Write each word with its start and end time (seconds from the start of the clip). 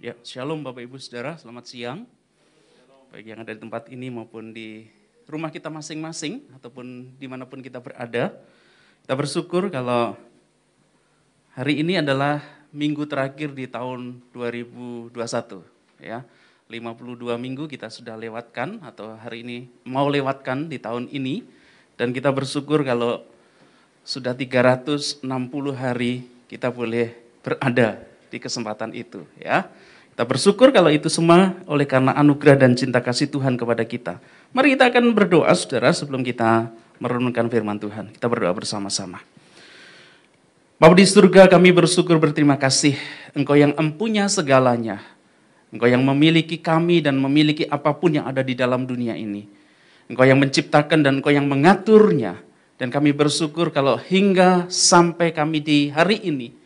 Ya, 0.00 0.16
shalom 0.24 0.64
Bapak 0.64 0.80
Ibu 0.80 0.96
Saudara, 0.96 1.36
selamat 1.36 1.68
siang. 1.68 2.08
Baik 3.12 3.36
yang 3.36 3.44
ada 3.44 3.52
di 3.52 3.60
tempat 3.60 3.84
ini 3.92 4.08
maupun 4.08 4.48
di 4.48 4.88
rumah 5.28 5.52
kita 5.52 5.68
masing-masing 5.68 6.40
ataupun 6.56 7.12
di 7.20 7.28
mana 7.28 7.44
pun 7.44 7.60
kita 7.60 7.84
berada. 7.84 8.32
Kita 9.04 9.12
bersyukur 9.12 9.68
kalau 9.68 10.16
hari 11.52 11.84
ini 11.84 12.00
adalah 12.00 12.40
minggu 12.72 13.04
terakhir 13.04 13.52
di 13.52 13.68
tahun 13.68 14.24
2021. 14.32 15.12
Ya, 16.00 16.24
52 16.72 17.36
minggu 17.36 17.68
kita 17.68 17.92
sudah 17.92 18.16
lewatkan 18.16 18.80
atau 18.80 19.20
hari 19.20 19.44
ini 19.44 19.68
mau 19.84 20.08
lewatkan 20.08 20.72
di 20.72 20.80
tahun 20.80 21.12
ini. 21.12 21.44
Dan 22.00 22.16
kita 22.16 22.32
bersyukur 22.32 22.88
kalau 22.88 23.20
sudah 24.00 24.32
360 24.32 25.28
hari 25.76 26.24
kita 26.48 26.72
boleh 26.72 27.12
berada 27.44 28.09
di 28.30 28.38
kesempatan 28.38 28.94
itu 28.94 29.26
ya. 29.36 29.66
Kita 30.14 30.22
bersyukur 30.22 30.70
kalau 30.70 30.92
itu 30.92 31.10
semua 31.10 31.56
oleh 31.66 31.88
karena 31.88 32.14
anugerah 32.14 32.54
dan 32.58 32.76
cinta 32.78 33.00
kasih 33.00 33.30
Tuhan 33.30 33.56
kepada 33.58 33.82
kita. 33.82 34.22
Mari 34.52 34.76
kita 34.76 34.90
akan 34.90 35.16
berdoa 35.16 35.50
saudara 35.56 35.90
sebelum 35.90 36.22
kita 36.22 36.70
merenungkan 37.00 37.48
firman 37.48 37.80
Tuhan. 37.80 38.12
Kita 38.12 38.28
berdoa 38.28 38.52
bersama-sama. 38.52 39.24
Bapak 40.80 40.96
di 40.96 41.04
surga 41.04 41.44
kami 41.48 41.76
bersyukur 41.76 42.16
berterima 42.16 42.56
kasih 42.56 42.96
Engkau 43.36 43.56
yang 43.56 43.76
empunya 43.76 44.28
segalanya. 44.28 45.00
Engkau 45.70 45.86
yang 45.86 46.02
memiliki 46.02 46.58
kami 46.58 46.98
dan 46.98 47.20
memiliki 47.20 47.64
apa 47.68 47.94
pun 47.94 48.16
yang 48.16 48.26
ada 48.26 48.42
di 48.42 48.58
dalam 48.58 48.84
dunia 48.84 49.14
ini. 49.14 49.46
Engkau 50.10 50.26
yang 50.26 50.42
menciptakan 50.42 51.06
dan 51.06 51.22
Engkau 51.22 51.30
yang 51.30 51.46
mengaturnya. 51.46 52.42
Dan 52.80 52.88
kami 52.88 53.12
bersyukur 53.12 53.70
kalau 53.70 54.00
hingga 54.00 54.66
sampai 54.72 55.36
kami 55.36 55.60
di 55.60 55.78
hari 55.92 56.16
ini, 56.24 56.59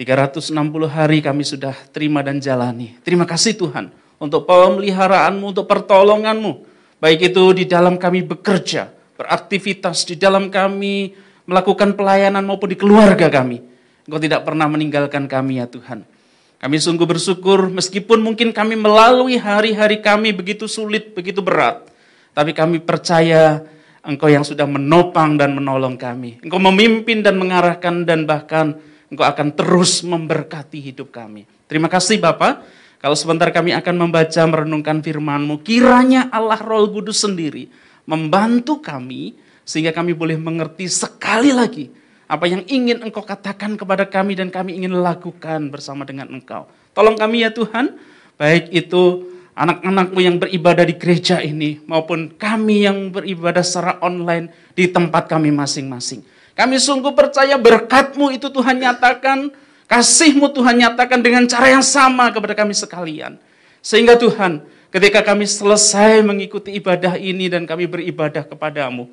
360 0.00 0.56
hari 0.88 1.20
kami 1.20 1.44
sudah 1.44 1.76
terima 1.92 2.24
dan 2.24 2.40
jalani. 2.40 2.96
Terima 3.04 3.28
kasih 3.28 3.52
Tuhan 3.52 3.92
untuk 4.16 4.48
pemeliharaanmu, 4.48 5.52
untuk 5.52 5.68
pertolonganmu. 5.68 6.64
Baik 7.04 7.28
itu 7.28 7.44
di 7.52 7.68
dalam 7.68 8.00
kami 8.00 8.24
bekerja, 8.24 8.88
beraktivitas, 9.20 10.08
di 10.08 10.16
dalam 10.16 10.48
kami 10.48 11.12
melakukan 11.44 11.92
pelayanan 12.00 12.40
maupun 12.48 12.72
di 12.72 12.80
keluarga 12.80 13.28
kami. 13.28 13.60
Engkau 14.08 14.16
tidak 14.16 14.48
pernah 14.48 14.72
meninggalkan 14.72 15.28
kami 15.28 15.60
ya 15.60 15.68
Tuhan. 15.68 16.08
Kami 16.56 16.76
sungguh 16.80 17.04
bersyukur 17.04 17.68
meskipun 17.68 18.24
mungkin 18.24 18.56
kami 18.56 18.80
melalui 18.80 19.36
hari-hari 19.36 20.00
kami 20.00 20.32
begitu 20.32 20.64
sulit, 20.64 21.12
begitu 21.12 21.44
berat. 21.44 21.84
Tapi 22.32 22.56
kami 22.56 22.80
percaya 22.80 23.68
Engkau 24.00 24.32
yang 24.32 24.48
sudah 24.48 24.64
menopang 24.64 25.36
dan 25.36 25.52
menolong 25.52 26.00
kami. 26.00 26.40
Engkau 26.40 26.56
memimpin 26.56 27.20
dan 27.20 27.36
mengarahkan 27.36 28.08
dan 28.08 28.24
bahkan 28.24 28.80
Engkau 29.10 29.26
akan 29.26 29.48
terus 29.58 30.06
memberkati 30.06 30.78
hidup 30.78 31.10
kami. 31.10 31.44
Terima 31.66 31.90
kasih 31.90 32.22
Bapak. 32.22 32.62
Kalau 33.00 33.16
sebentar 33.18 33.50
kami 33.50 33.74
akan 33.74 34.06
membaca 34.06 34.42
merenungkan 34.46 35.02
firman-Mu, 35.02 35.64
kiranya 35.66 36.30
Allah 36.30 36.60
Roh 36.60 36.86
Kudus 36.94 37.24
sendiri 37.24 37.66
membantu 38.06 38.78
kami 38.78 39.34
sehingga 39.66 39.90
kami 39.90 40.12
boleh 40.14 40.36
mengerti 40.36 40.86
sekali 40.86 41.50
lagi 41.50 41.90
apa 42.30 42.46
yang 42.46 42.62
ingin 42.70 43.02
Engkau 43.02 43.26
katakan 43.26 43.74
kepada 43.74 44.06
kami 44.06 44.38
dan 44.38 44.54
kami 44.54 44.78
ingin 44.78 44.94
lakukan 44.94 45.74
bersama 45.74 46.06
dengan 46.06 46.30
Engkau. 46.30 46.70
Tolong 46.94 47.18
kami 47.18 47.42
ya 47.42 47.50
Tuhan, 47.50 47.98
baik 48.38 48.70
itu 48.70 49.26
anak-anakmu 49.58 50.18
yang 50.22 50.36
beribadah 50.38 50.86
di 50.86 50.94
gereja 50.94 51.42
ini 51.42 51.82
maupun 51.90 52.38
kami 52.38 52.86
yang 52.86 53.10
beribadah 53.10 53.66
secara 53.66 53.98
online 53.98 54.54
di 54.78 54.86
tempat 54.86 55.26
kami 55.26 55.50
masing-masing. 55.50 56.22
Kami 56.60 56.76
sungguh 56.76 57.16
percaya 57.16 57.56
berkatmu 57.56 58.36
itu 58.36 58.52
Tuhan 58.52 58.76
nyatakan, 58.84 59.48
kasihmu 59.88 60.52
Tuhan 60.52 60.76
nyatakan 60.76 61.24
dengan 61.24 61.48
cara 61.48 61.72
yang 61.72 61.80
sama 61.80 62.28
kepada 62.28 62.52
kami 62.52 62.76
sekalian. 62.76 63.40
Sehingga 63.80 64.20
Tuhan, 64.20 64.60
ketika 64.92 65.24
kami 65.24 65.48
selesai 65.48 66.20
mengikuti 66.20 66.76
ibadah 66.76 67.16
ini 67.16 67.48
dan 67.48 67.64
kami 67.64 67.88
beribadah 67.88 68.44
kepadamu, 68.44 69.08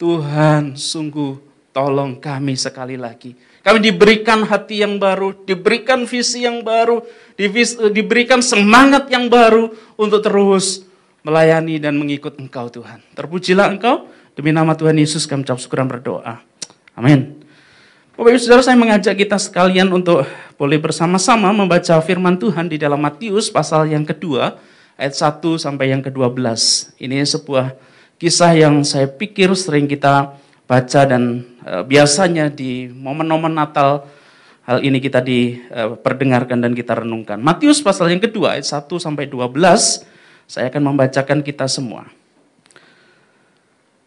Tuhan 0.00 0.80
sungguh 0.80 1.36
tolong 1.76 2.16
kami 2.16 2.56
sekali 2.56 2.96
lagi 2.96 3.36
kami 3.68 3.84
diberikan 3.84 4.48
hati 4.48 4.80
yang 4.80 4.96
baru, 4.96 5.44
diberikan 5.44 6.08
visi 6.08 6.48
yang 6.48 6.64
baru, 6.64 7.04
diberikan 7.92 8.40
semangat 8.40 9.12
yang 9.12 9.28
baru 9.28 9.68
untuk 10.00 10.24
terus 10.24 10.88
melayani 11.20 11.76
dan 11.76 12.00
mengikut 12.00 12.40
Engkau 12.40 12.72
Tuhan. 12.72 13.04
Terpujilah 13.12 13.68
Engkau, 13.68 14.08
demi 14.32 14.56
nama 14.56 14.72
Tuhan 14.72 14.96
Yesus 14.96 15.28
kami 15.28 15.44
ucap 15.44 15.60
syukur 15.60 15.84
berdoa. 15.84 16.47
Amin. 16.98 17.38
Bapak 18.18 18.34
Ibu 18.34 18.38
Saudara, 18.42 18.66
saya 18.66 18.74
mengajak 18.74 19.14
kita 19.14 19.38
sekalian 19.38 19.86
untuk 19.94 20.26
boleh 20.58 20.82
bersama-sama 20.82 21.54
membaca 21.54 21.94
firman 22.02 22.34
Tuhan 22.34 22.66
di 22.66 22.74
dalam 22.74 22.98
Matius 22.98 23.46
pasal 23.46 23.86
yang 23.86 24.02
kedua, 24.02 24.58
ayat 24.98 25.14
1 25.14 25.38
sampai 25.54 25.94
yang 25.94 26.02
ke-12. 26.02 26.42
Ini 26.98 27.22
sebuah 27.22 27.78
kisah 28.18 28.58
yang 28.58 28.82
saya 28.82 29.06
pikir 29.06 29.54
sering 29.54 29.86
kita 29.86 30.34
baca 30.66 31.06
dan 31.06 31.46
Eh, 31.68 31.84
biasanya 31.84 32.48
di 32.48 32.88
momen-momen 32.88 33.52
Natal 33.52 34.08
hal 34.64 34.80
ini 34.80 35.04
kita 35.04 35.20
diperdengarkan 35.20 36.64
dan 36.64 36.72
kita 36.72 37.04
renungkan. 37.04 37.36
Matius 37.36 37.84
pasal 37.84 38.08
yang 38.08 38.24
kedua 38.24 38.56
ayat 38.56 38.64
1 38.64 38.96
sampai 38.96 39.28
12 39.28 39.52
saya 40.48 40.72
akan 40.72 40.82
membacakan 40.88 41.44
kita 41.44 41.68
semua. 41.68 42.08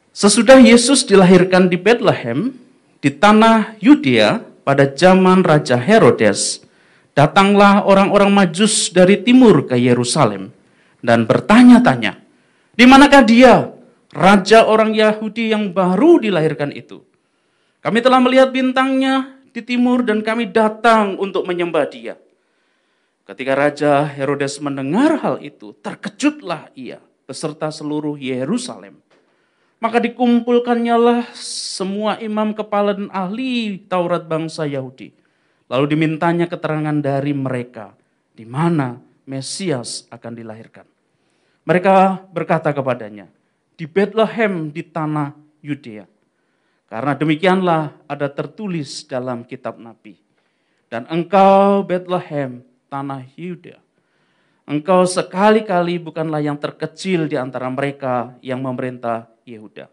Sesudah 0.10 0.58
Yesus 0.58 1.06
dilahirkan 1.06 1.70
di 1.70 1.78
Bethlehem 1.78 2.58
di 3.02 3.10
tanah 3.10 3.82
Yudea 3.82 4.40
pada 4.62 4.86
zaman 4.86 5.42
Raja 5.42 5.76
Herodes, 5.76 6.62
datanglah 7.18 7.82
orang-orang 7.84 8.30
Majus 8.30 8.94
dari 8.94 9.20
timur 9.20 9.66
ke 9.66 9.76
Yerusalem 9.76 10.54
dan 11.02 11.26
bertanya-tanya, 11.26 12.22
"Di 12.78 12.86
manakah 12.86 13.26
dia, 13.26 13.74
raja 14.14 14.70
orang 14.70 14.94
Yahudi 14.94 15.50
yang 15.50 15.74
baru 15.74 16.22
dilahirkan 16.22 16.70
itu?" 16.78 17.02
Kami 17.82 18.00
telah 18.06 18.22
melihat 18.22 18.54
bintangnya 18.54 19.42
di 19.50 19.66
timur 19.66 20.06
dan 20.06 20.22
kami 20.22 20.54
datang 20.54 21.18
untuk 21.18 21.50
menyembah 21.50 21.90
dia. 21.90 22.16
Ketika 23.26 23.58
Raja 23.58 24.06
Herodes 24.06 24.62
mendengar 24.62 25.18
hal 25.18 25.42
itu, 25.42 25.74
terkejutlah 25.82 26.70
ia 26.78 27.02
beserta 27.26 27.74
seluruh 27.74 28.20
Yerusalem. 28.22 29.02
Maka 29.82 29.98
dikumpulkannya 29.98 30.96
lah 30.96 31.22
semua 31.34 32.22
imam 32.22 32.54
kepala 32.54 32.94
dan 32.94 33.10
ahli 33.10 33.82
Taurat 33.90 34.22
bangsa 34.30 34.70
Yahudi. 34.70 35.10
Lalu 35.66 35.98
dimintanya 35.98 36.46
keterangan 36.46 36.94
dari 37.02 37.34
mereka 37.34 37.98
di 38.38 38.46
mana 38.46 39.02
Mesias 39.26 40.06
akan 40.14 40.38
dilahirkan. 40.38 40.86
Mereka 41.66 42.30
berkata 42.30 42.70
kepadanya, 42.74 43.26
di 43.74 43.90
Bethlehem 43.90 44.70
di 44.70 44.86
tanah 44.86 45.34
Yudea. 45.66 46.06
Karena 46.92 47.16
demikianlah 47.16 47.96
ada 48.06 48.28
tertulis 48.28 49.08
dalam 49.08 49.48
kitab 49.48 49.80
Nabi. 49.80 50.20
Dan 50.92 51.08
engkau 51.08 51.88
Bethlehem, 51.88 52.68
tanah 52.92 53.24
Yuda. 53.40 53.80
Engkau 54.72 55.04
sekali-kali 55.04 56.00
bukanlah 56.00 56.40
yang 56.40 56.56
terkecil 56.56 57.28
di 57.28 57.36
antara 57.36 57.68
mereka 57.68 58.40
yang 58.40 58.64
memerintah 58.64 59.28
Yehuda. 59.44 59.92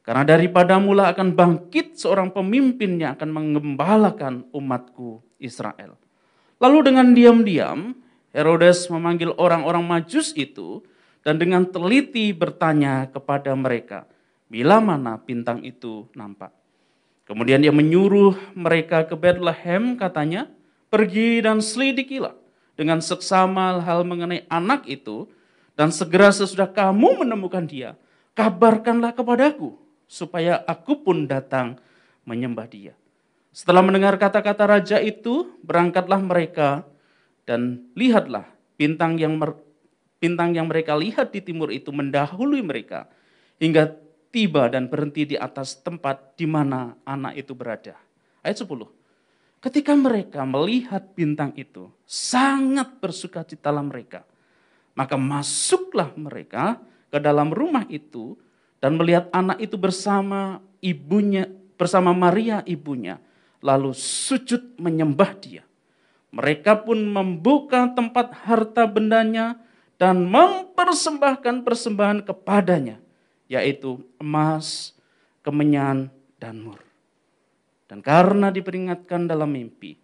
Karena 0.00 0.24
daripada 0.24 0.80
mula 0.80 1.12
akan 1.12 1.36
bangkit 1.36 2.00
seorang 2.00 2.32
pemimpin 2.32 2.96
yang 2.96 3.20
akan 3.20 3.28
mengembalakan 3.28 4.48
umatku 4.56 5.20
Israel. 5.36 5.92
Lalu 6.56 6.78
dengan 6.88 7.12
diam-diam 7.12 7.92
Herodes 8.32 8.88
memanggil 8.88 9.36
orang-orang 9.36 9.84
majus 9.84 10.32
itu 10.32 10.80
dan 11.20 11.36
dengan 11.36 11.68
teliti 11.68 12.32
bertanya 12.32 13.12
kepada 13.12 13.52
mereka, 13.52 14.08
bila 14.48 14.80
mana 14.80 15.20
bintang 15.20 15.60
itu 15.60 16.08
nampak. 16.16 16.56
Kemudian 17.28 17.60
dia 17.60 17.76
menyuruh 17.76 18.56
mereka 18.56 19.04
ke 19.04 19.12
Bethlehem 19.12 20.00
katanya, 20.00 20.48
pergi 20.88 21.44
dan 21.44 21.60
selidikilah 21.60 22.37
dengan 22.78 23.02
seksama 23.02 23.82
hal 23.82 24.06
mengenai 24.06 24.46
anak 24.46 24.86
itu, 24.86 25.26
dan 25.74 25.90
segera 25.90 26.30
sesudah 26.30 26.70
kamu 26.70 27.26
menemukan 27.26 27.66
dia, 27.66 27.98
kabarkanlah 28.38 29.10
kepadaku, 29.10 29.74
supaya 30.06 30.62
aku 30.62 31.02
pun 31.02 31.26
datang 31.26 31.74
menyembah 32.22 32.70
dia. 32.70 32.94
Setelah 33.50 33.82
mendengar 33.82 34.14
kata-kata 34.14 34.78
raja 34.78 35.02
itu, 35.02 35.50
berangkatlah 35.66 36.22
mereka 36.22 36.86
dan 37.42 37.82
lihatlah 37.98 38.46
bintang 38.78 39.18
yang 39.18 39.34
bintang 40.22 40.54
yang 40.54 40.70
mereka 40.70 40.94
lihat 40.94 41.34
di 41.34 41.42
timur 41.42 41.74
itu 41.74 41.90
mendahului 41.90 42.62
mereka 42.62 43.10
hingga 43.58 43.98
tiba 44.30 44.70
dan 44.70 44.86
berhenti 44.86 45.34
di 45.34 45.36
atas 45.38 45.80
tempat 45.80 46.38
di 46.38 46.46
mana 46.46 46.94
anak 47.02 47.34
itu 47.40 47.56
berada. 47.56 47.98
Ayat 48.44 48.62
10. 48.62 48.97
Ketika 49.58 49.90
mereka 49.98 50.46
melihat 50.46 51.02
bintang 51.18 51.50
itu, 51.58 51.90
sangat 52.06 53.02
bersuka 53.02 53.42
citalah 53.42 53.82
mereka. 53.82 54.22
Maka 54.94 55.18
masuklah 55.18 56.14
mereka 56.14 56.78
ke 57.10 57.18
dalam 57.18 57.50
rumah 57.50 57.82
itu 57.90 58.38
dan 58.78 58.94
melihat 58.94 59.26
anak 59.34 59.58
itu 59.58 59.74
bersama 59.74 60.62
ibunya, 60.78 61.50
bersama 61.74 62.14
Maria 62.14 62.62
ibunya, 62.70 63.18
lalu 63.58 63.90
sujud 63.94 64.78
menyembah 64.78 65.34
dia. 65.38 65.66
Mereka 66.30 66.86
pun 66.86 67.02
membuka 67.02 67.90
tempat 67.90 68.30
harta 68.46 68.86
bendanya 68.86 69.58
dan 69.98 70.22
mempersembahkan 70.30 71.66
persembahan 71.66 72.22
kepadanya, 72.22 73.02
yaitu 73.50 73.98
emas, 74.22 74.94
kemenyan, 75.42 76.14
dan 76.38 76.62
mur. 76.62 76.87
Dan 77.88 78.04
karena 78.04 78.52
diperingatkan 78.52 79.24
dalam 79.24 79.48
mimpi, 79.48 79.96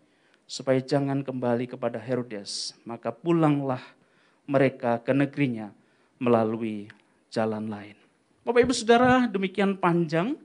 supaya 0.48 0.80
jangan 0.80 1.20
kembali 1.20 1.76
kepada 1.76 2.00
Herodes, 2.00 2.72
maka 2.88 3.12
pulanglah 3.12 3.80
mereka 4.48 5.00
ke 5.04 5.12
negerinya 5.12 5.72
melalui 6.16 6.88
jalan 7.28 7.68
lain. 7.68 7.96
Bapak 8.44 8.60
Ibu 8.64 8.72
Saudara, 8.76 9.24
demikian 9.28 9.76
panjang 9.76 10.36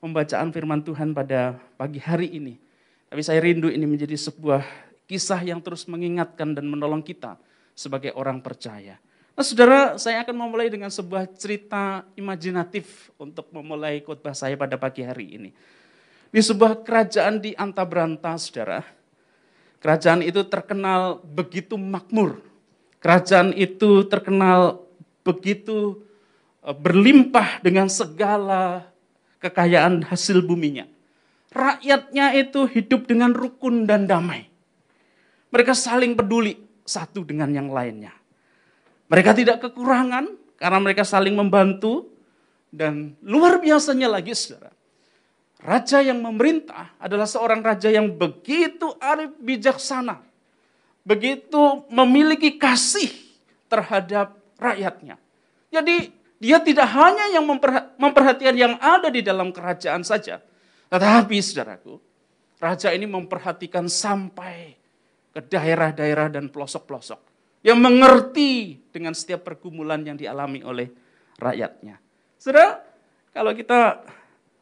pembacaan 0.00 0.48
firman 0.52 0.80
Tuhan 0.80 1.12
pada 1.12 1.60
pagi 1.76 2.00
hari 2.00 2.36
ini. 2.36 2.56
Tapi 3.08 3.20
saya 3.24 3.40
rindu 3.40 3.72
ini 3.72 3.84
menjadi 3.88 4.16
sebuah 4.16 4.64
kisah 5.08 5.40
yang 5.40 5.64
terus 5.64 5.88
mengingatkan 5.88 6.52
dan 6.52 6.68
menolong 6.68 7.00
kita 7.00 7.40
sebagai 7.72 8.12
orang 8.12 8.44
percaya. 8.44 9.00
Nah 9.38 9.46
saudara, 9.46 9.94
saya 9.96 10.26
akan 10.26 10.34
memulai 10.34 10.66
dengan 10.66 10.90
sebuah 10.90 11.30
cerita 11.38 12.02
imajinatif 12.18 13.14
untuk 13.16 13.46
memulai 13.54 14.02
khotbah 14.02 14.34
saya 14.34 14.58
pada 14.58 14.74
pagi 14.74 15.06
hari 15.06 15.38
ini. 15.38 15.50
Di 16.28 16.44
sebuah 16.44 16.84
kerajaan 16.84 17.40
di 17.40 17.56
Antabranta, 17.56 18.36
saudara. 18.36 18.84
Kerajaan 19.78 20.20
itu 20.20 20.44
terkenal 20.44 21.22
begitu 21.22 21.80
makmur. 21.80 22.42
Kerajaan 22.98 23.54
itu 23.54 24.04
terkenal 24.10 24.82
begitu 25.22 26.02
e, 26.60 26.70
berlimpah 26.74 27.62
dengan 27.62 27.86
segala 27.86 28.90
kekayaan 29.38 30.02
hasil 30.04 30.42
buminya. 30.42 30.84
Rakyatnya 31.48 32.36
itu 32.36 32.68
hidup 32.68 33.08
dengan 33.08 33.32
rukun 33.32 33.88
dan 33.88 34.04
damai. 34.04 34.50
Mereka 35.48 35.72
saling 35.72 36.12
peduli 36.12 36.60
satu 36.84 37.24
dengan 37.24 37.48
yang 37.48 37.72
lainnya. 37.72 38.12
Mereka 39.08 39.32
tidak 39.32 39.64
kekurangan 39.64 40.28
karena 40.60 40.78
mereka 40.82 41.08
saling 41.08 41.32
membantu. 41.32 42.12
Dan 42.68 43.16
luar 43.24 43.64
biasanya 43.64 44.12
lagi 44.12 44.36
saudara. 44.36 44.68
Raja 45.58 45.98
yang 45.98 46.22
memerintah 46.22 46.94
adalah 47.02 47.26
seorang 47.26 47.58
raja 47.58 47.90
yang 47.90 48.14
begitu 48.14 48.94
arif 49.02 49.34
bijaksana. 49.42 50.22
Begitu 51.02 51.88
memiliki 51.90 52.54
kasih 52.54 53.10
terhadap 53.66 54.38
rakyatnya. 54.54 55.18
Jadi 55.74 56.14
dia 56.38 56.62
tidak 56.62 56.86
hanya 56.94 57.34
yang 57.34 57.42
memperhatikan 57.98 58.54
yang 58.54 58.74
ada 58.78 59.10
di 59.10 59.18
dalam 59.18 59.50
kerajaan 59.50 60.06
saja. 60.06 60.38
Tetapi 60.88 61.36
saudaraku, 61.42 61.98
raja 62.62 62.94
ini 62.94 63.10
memperhatikan 63.10 63.90
sampai 63.90 64.78
ke 65.34 65.40
daerah-daerah 65.42 66.30
dan 66.30 66.54
pelosok-pelosok. 66.54 67.20
Yang 67.66 67.78
mengerti 67.82 68.52
dengan 68.94 69.12
setiap 69.18 69.42
pergumulan 69.42 70.06
yang 70.06 70.14
dialami 70.14 70.62
oleh 70.62 70.86
rakyatnya. 71.42 71.98
Saudara, 72.38 72.78
kalau 73.34 73.50
kita 73.50 74.06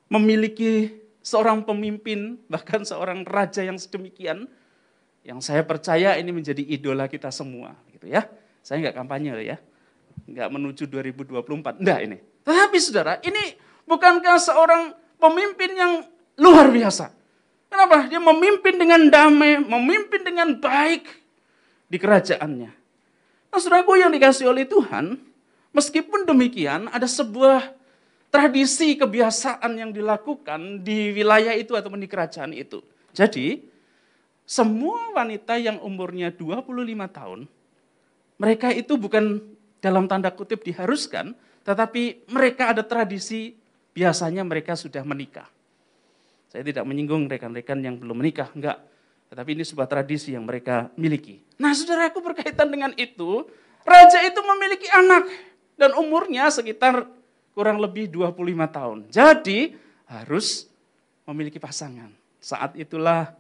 memiliki 0.06 0.94
seorang 1.23 1.67
pemimpin, 1.67 2.38
bahkan 2.47 2.87
seorang 2.87 3.26
raja 3.26 3.62
yang 3.62 3.79
sedemikian, 3.79 4.47
yang 5.26 5.43
saya 5.43 5.67
percaya 5.67 6.14
ini 6.14 6.31
menjadi 6.31 6.62
idola 6.62 7.11
kita 7.11 7.35
semua. 7.35 7.75
gitu 7.91 8.06
ya. 8.06 8.26
Saya 8.62 8.82
nggak 8.82 8.97
kampanye 8.99 9.31
ya, 9.43 9.56
nggak 10.26 10.49
menuju 10.50 10.91
2024, 10.91 11.82
enggak 11.82 11.99
ini. 12.03 12.19
Tapi 12.43 12.79
saudara, 12.82 13.19
ini 13.23 13.58
bukankah 13.87 14.38
seorang 14.43 14.94
pemimpin 15.19 15.70
yang 15.75 15.93
luar 16.38 16.70
biasa? 16.70 17.14
Kenapa? 17.70 18.06
Dia 18.08 18.23
memimpin 18.23 18.75
dengan 18.79 19.06
damai, 19.11 19.61
memimpin 19.61 20.23
dengan 20.23 20.56
baik 20.56 21.05
di 21.87 21.97
kerajaannya. 22.00 22.70
Nah, 23.53 23.58
saudaraku 23.58 24.00
yang 24.00 24.11
dikasih 24.11 24.50
oleh 24.50 24.67
Tuhan, 24.67 25.19
meskipun 25.76 26.26
demikian 26.26 26.88
ada 26.91 27.05
sebuah 27.05 27.75
tradisi 28.37 29.00
kebiasaan 29.00 29.73
yang 29.81 29.91
dilakukan 29.97 30.85
di 30.85 31.17
wilayah 31.17 31.56
itu 31.56 31.73
atau 31.73 31.88
di 31.88 32.05
kerajaan 32.05 32.53
itu. 32.53 32.85
Jadi, 33.17 33.65
semua 34.44 35.17
wanita 35.17 35.56
yang 35.56 35.81
umurnya 35.81 36.29
25 36.29 36.69
tahun, 37.09 37.49
mereka 38.37 38.69
itu 38.77 39.00
bukan 39.00 39.41
dalam 39.81 40.05
tanda 40.05 40.29
kutip 40.29 40.61
diharuskan, 40.61 41.33
tetapi 41.65 42.29
mereka 42.29 42.77
ada 42.77 42.85
tradisi 42.85 43.56
biasanya 43.97 44.44
mereka 44.44 44.77
sudah 44.77 45.00
menikah. 45.00 45.49
Saya 46.53 46.61
tidak 46.61 46.85
menyinggung 46.85 47.25
rekan-rekan 47.32 47.81
yang 47.81 47.97
belum 47.97 48.21
menikah, 48.21 48.53
enggak. 48.53 48.85
Tetapi 49.32 49.56
ini 49.56 49.65
sebuah 49.65 49.89
tradisi 49.89 50.37
yang 50.37 50.44
mereka 50.44 50.93
miliki. 51.00 51.41
Nah 51.56 51.73
saudaraku 51.73 52.21
berkaitan 52.21 52.69
dengan 52.69 52.93
itu, 53.00 53.49
raja 53.82 54.21
itu 54.21 54.41
memiliki 54.44 54.87
anak. 54.93 55.25
Dan 55.77 55.93
umurnya 55.97 56.49
sekitar 56.53 57.16
kurang 57.56 57.81
lebih 57.81 58.12
25 58.12 58.37
tahun. 58.69 58.99
Jadi 59.08 59.73
harus 60.12 60.69
memiliki 61.25 61.56
pasangan. 61.56 62.12
Saat 62.37 62.76
itulah 62.76 63.32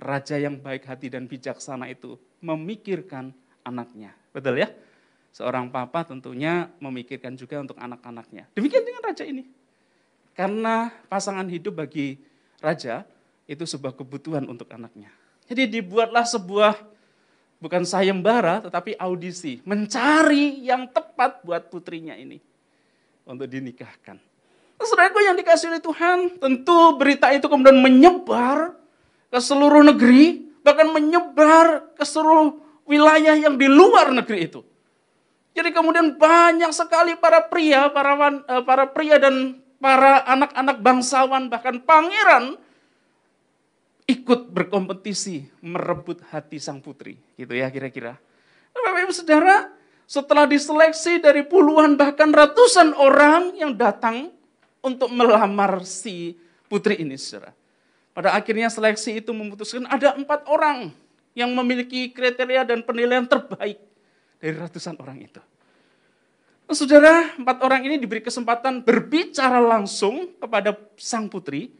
raja 0.00 0.40
yang 0.40 0.56
baik 0.56 0.88
hati 0.88 1.12
dan 1.12 1.28
bijaksana 1.28 1.84
itu 1.92 2.16
memikirkan 2.40 3.36
anaknya. 3.60 4.16
Betul 4.32 4.64
ya? 4.64 4.72
Seorang 5.36 5.68
papa 5.68 6.08
tentunya 6.08 6.72
memikirkan 6.80 7.36
juga 7.36 7.60
untuk 7.60 7.76
anak-anaknya. 7.76 8.48
Demikian 8.56 8.88
dengan 8.88 9.04
raja 9.04 9.28
ini. 9.28 9.44
Karena 10.32 10.88
pasangan 11.12 11.44
hidup 11.44 11.84
bagi 11.84 12.16
raja 12.64 13.04
itu 13.44 13.68
sebuah 13.68 13.92
kebutuhan 13.92 14.48
untuk 14.48 14.72
anaknya. 14.72 15.12
Jadi 15.44 15.68
dibuatlah 15.68 16.24
sebuah 16.24 16.72
bukan 17.60 17.84
sayembara 17.84 18.64
tetapi 18.64 18.96
audisi, 18.96 19.60
mencari 19.68 20.64
yang 20.64 20.88
tepat 20.88 21.44
buat 21.44 21.68
putrinya 21.68 22.16
ini 22.16 22.47
untuk 23.28 23.44
dinikahkan. 23.44 24.16
Saudaraku 24.80 25.20
yang 25.20 25.36
dikasih 25.36 25.74
oleh 25.74 25.82
Tuhan, 25.82 26.18
tentu 26.40 26.96
berita 26.96 27.28
itu 27.34 27.44
kemudian 27.50 27.76
menyebar 27.76 28.72
ke 29.28 29.38
seluruh 29.42 29.84
negeri, 29.84 30.48
bahkan 30.64 30.88
menyebar 30.88 31.92
ke 31.92 32.04
seluruh 32.06 32.56
wilayah 32.88 33.36
yang 33.36 33.60
di 33.60 33.68
luar 33.68 34.08
negeri 34.14 34.48
itu. 34.48 34.64
Jadi 35.52 35.74
kemudian 35.74 36.14
banyak 36.14 36.70
sekali 36.70 37.18
para 37.18 37.42
pria, 37.44 37.90
para 37.90 38.14
eh, 38.16 38.62
para 38.62 38.86
pria 38.88 39.18
dan 39.18 39.58
para 39.82 40.22
anak-anak 40.24 40.76
bangsawan 40.78 41.50
bahkan 41.50 41.82
pangeran 41.82 42.54
ikut 44.08 44.48
berkompetisi 44.48 45.50
merebut 45.60 46.22
hati 46.30 46.62
sang 46.62 46.78
putri. 46.78 47.18
Gitu 47.34 47.50
ya 47.52 47.68
kira-kira. 47.68 48.16
Bapak 48.72 49.04
Ibu 49.04 49.12
Saudara, 49.12 49.74
setelah 50.08 50.48
diseleksi 50.48 51.20
dari 51.20 51.44
puluhan 51.44 52.00
bahkan 52.00 52.32
ratusan 52.32 52.96
orang 52.96 53.52
yang 53.60 53.76
datang 53.76 54.32
untuk 54.80 55.12
melamar 55.12 55.84
si 55.84 56.32
putri 56.64 57.04
ini 57.04 57.20
saudara. 57.20 57.52
Pada 58.16 58.32
akhirnya 58.32 58.72
seleksi 58.72 59.20
itu 59.20 59.36
memutuskan 59.36 59.84
ada 59.84 60.16
empat 60.16 60.48
orang 60.48 60.90
yang 61.36 61.52
memiliki 61.52 62.08
kriteria 62.08 62.64
dan 62.64 62.80
penilaian 62.80 63.28
terbaik 63.28 63.78
dari 64.40 64.56
ratusan 64.56 64.96
orang 64.96 65.28
itu. 65.28 65.42
Saudara, 66.68 67.32
empat 67.36 67.64
orang 67.64 67.80
ini 67.84 67.96
diberi 67.96 68.20
kesempatan 68.20 68.84
berbicara 68.84 69.60
langsung 69.60 70.36
kepada 70.36 70.76
sang 71.00 71.28
putri 71.28 71.72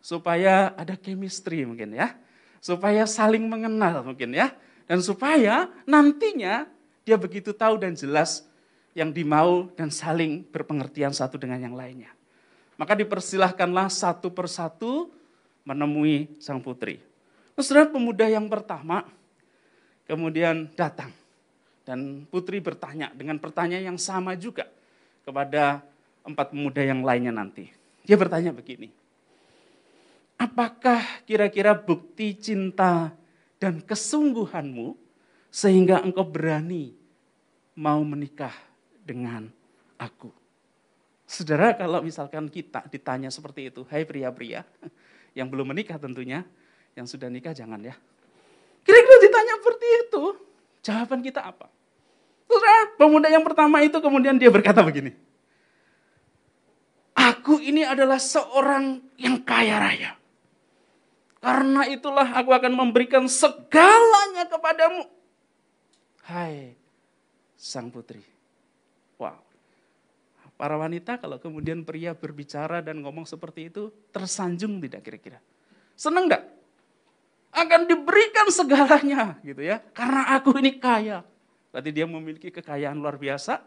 supaya 0.00 0.76
ada 0.76 0.92
chemistry 0.96 1.64
mungkin 1.64 1.96
ya. 1.96 2.16
Supaya 2.60 3.04
saling 3.08 3.44
mengenal 3.48 4.04
mungkin 4.04 4.36
ya. 4.36 4.52
Dan 4.84 5.00
supaya 5.00 5.72
nantinya 5.88 6.68
dia 7.06 7.14
begitu 7.14 7.54
tahu 7.54 7.78
dan 7.78 7.94
jelas 7.94 8.42
yang 8.98 9.14
dimau 9.14 9.70
dan 9.78 9.94
saling 9.94 10.42
berpengertian 10.50 11.14
satu 11.14 11.38
dengan 11.38 11.62
yang 11.62 11.78
lainnya. 11.78 12.10
Maka 12.74 12.98
dipersilahkanlah 12.98 13.86
satu 13.86 14.34
persatu 14.34 15.14
menemui 15.62 16.34
sang 16.42 16.58
putri. 16.58 16.98
saudara 17.56 17.88
pemuda 17.88 18.26
yang 18.26 18.50
pertama 18.50 19.06
kemudian 20.10 20.66
datang 20.74 21.14
dan 21.86 22.26
putri 22.26 22.58
bertanya 22.58 23.14
dengan 23.14 23.38
pertanyaan 23.38 23.94
yang 23.94 24.00
sama 24.02 24.34
juga 24.34 24.66
kepada 25.22 25.86
empat 26.26 26.50
pemuda 26.50 26.82
yang 26.82 27.06
lainnya 27.06 27.30
nanti. 27.30 27.70
Dia 28.02 28.18
bertanya 28.18 28.50
begini, 28.50 28.90
apakah 30.38 31.22
kira-kira 31.22 31.74
bukti 31.74 32.34
cinta 32.34 33.14
dan 33.62 33.82
kesungguhanmu 33.82 34.94
sehingga 35.52 36.04
engkau 36.04 36.26
berani 36.26 36.95
mau 37.76 38.00
menikah 38.02 38.56
dengan 39.04 39.52
aku? 40.00 40.32
Saudara, 41.28 41.76
kalau 41.76 42.00
misalkan 42.00 42.48
kita 42.48 42.88
ditanya 42.88 43.28
seperti 43.28 43.68
itu, 43.68 43.84
hai 43.92 44.08
pria-pria 44.08 44.64
yang 45.36 45.52
belum 45.52 45.76
menikah 45.76 46.00
tentunya, 46.00 46.42
yang 46.96 47.04
sudah 47.04 47.28
nikah 47.28 47.52
jangan 47.52 47.78
ya. 47.84 47.94
Kira-kira 48.82 49.16
ditanya 49.20 49.54
seperti 49.60 49.86
itu, 50.08 50.22
jawaban 50.80 51.20
kita 51.20 51.44
apa? 51.44 51.68
Saudara, 52.48 52.96
pemuda 52.96 53.28
yang 53.28 53.44
pertama 53.44 53.84
itu 53.84 53.98
kemudian 54.00 54.40
dia 54.40 54.48
berkata 54.48 54.80
begini. 54.80 55.12
Aku 57.12 57.58
ini 57.58 57.82
adalah 57.82 58.22
seorang 58.22 59.02
yang 59.18 59.42
kaya 59.42 59.76
raya. 59.82 60.12
Karena 61.42 61.90
itulah 61.90 62.38
aku 62.38 62.54
akan 62.54 62.72
memberikan 62.74 63.26
segalanya 63.26 64.46
kepadamu. 64.46 65.10
Hai 66.22 66.85
sang 67.56 67.88
putri. 67.88 68.20
Wow. 69.16 69.40
Para 70.56 70.76
wanita 70.80 71.20
kalau 71.20 71.36
kemudian 71.36 71.84
pria 71.84 72.16
berbicara 72.16 72.80
dan 72.80 73.04
ngomong 73.04 73.28
seperti 73.28 73.68
itu, 73.68 73.92
tersanjung 74.08 74.80
tidak 74.80 75.04
kira-kira? 75.04 75.40
Seneng 75.92 76.32
enggak? 76.32 76.44
Akan 77.52 77.88
diberikan 77.88 78.48
segalanya 78.48 79.36
gitu 79.44 79.64
ya. 79.64 79.80
Karena 79.92 80.32
aku 80.36 80.56
ini 80.60 80.76
kaya. 80.76 81.24
Berarti 81.72 81.90
dia 81.92 82.08
memiliki 82.08 82.48
kekayaan 82.48 82.96
luar 82.96 83.20
biasa. 83.20 83.60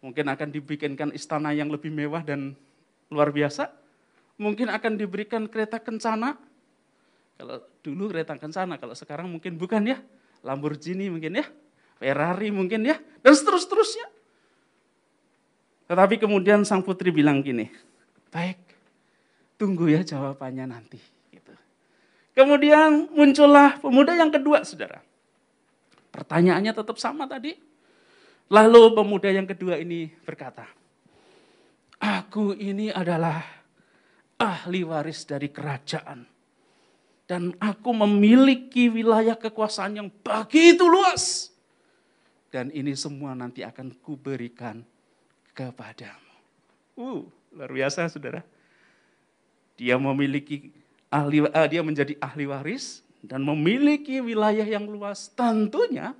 Mungkin 0.00 0.28
akan 0.32 0.48
dibikinkan 0.48 1.12
istana 1.12 1.52
yang 1.52 1.68
lebih 1.68 1.92
mewah 1.92 2.24
dan 2.24 2.56
luar 3.12 3.32
biasa. 3.32 3.68
Mungkin 4.36 4.68
akan 4.68 4.96
diberikan 4.96 5.48
kereta 5.48 5.80
kencana. 5.80 6.36
Kalau 7.36 7.60
dulu 7.84 8.12
kereta 8.12 8.36
kencana, 8.36 8.80
kalau 8.80 8.96
sekarang 8.96 9.28
mungkin 9.28 9.60
bukan 9.60 9.92
ya. 9.92 10.00
Lamborghini 10.40 11.12
mungkin 11.12 11.40
ya. 11.40 11.48
Ferrari 11.96 12.48
mungkin 12.52 12.86
ya. 12.86 12.96
Dan 13.20 13.32
seterus-terusnya. 13.34 14.06
Tetapi 15.86 16.18
kemudian 16.18 16.66
sang 16.66 16.82
putri 16.82 17.14
bilang 17.14 17.42
gini, 17.42 17.70
baik, 18.34 18.58
tunggu 19.54 19.86
ya 19.86 20.02
jawabannya 20.02 20.66
nanti. 20.66 20.98
Gitu. 21.30 21.54
Kemudian 22.34 23.10
muncullah 23.14 23.78
pemuda 23.78 24.18
yang 24.18 24.34
kedua, 24.34 24.66
saudara. 24.66 24.98
Pertanyaannya 26.10 26.72
tetap 26.74 26.98
sama 26.98 27.30
tadi. 27.30 27.54
Lalu 28.46 28.94
pemuda 28.94 29.30
yang 29.30 29.46
kedua 29.46 29.78
ini 29.78 30.10
berkata, 30.22 30.66
Aku 32.02 32.52
ini 32.54 32.92
adalah 32.92 33.42
ahli 34.38 34.84
waris 34.84 35.24
dari 35.24 35.50
kerajaan. 35.50 36.28
Dan 37.26 37.58
aku 37.58 37.90
memiliki 37.90 38.86
wilayah 38.86 39.34
kekuasaan 39.34 39.98
yang 39.98 40.08
begitu 40.22 40.86
luas. 40.86 41.50
Dan 42.56 42.72
ini 42.72 42.96
semua 42.96 43.36
nanti 43.36 43.60
akan 43.60 43.92
kuberikan 44.00 44.80
kepadamu. 45.52 46.32
Uh, 46.96 47.28
luar 47.52 47.68
biasa 47.68 48.08
saudara. 48.08 48.40
Dia 49.76 50.00
memiliki 50.00 50.72
ahli, 51.12 51.44
uh, 51.44 51.68
dia 51.68 51.84
menjadi 51.84 52.16
ahli 52.16 52.48
waris 52.48 53.04
dan 53.20 53.44
memiliki 53.44 54.24
wilayah 54.24 54.64
yang 54.64 54.88
luas, 54.88 55.28
tentunya 55.36 56.16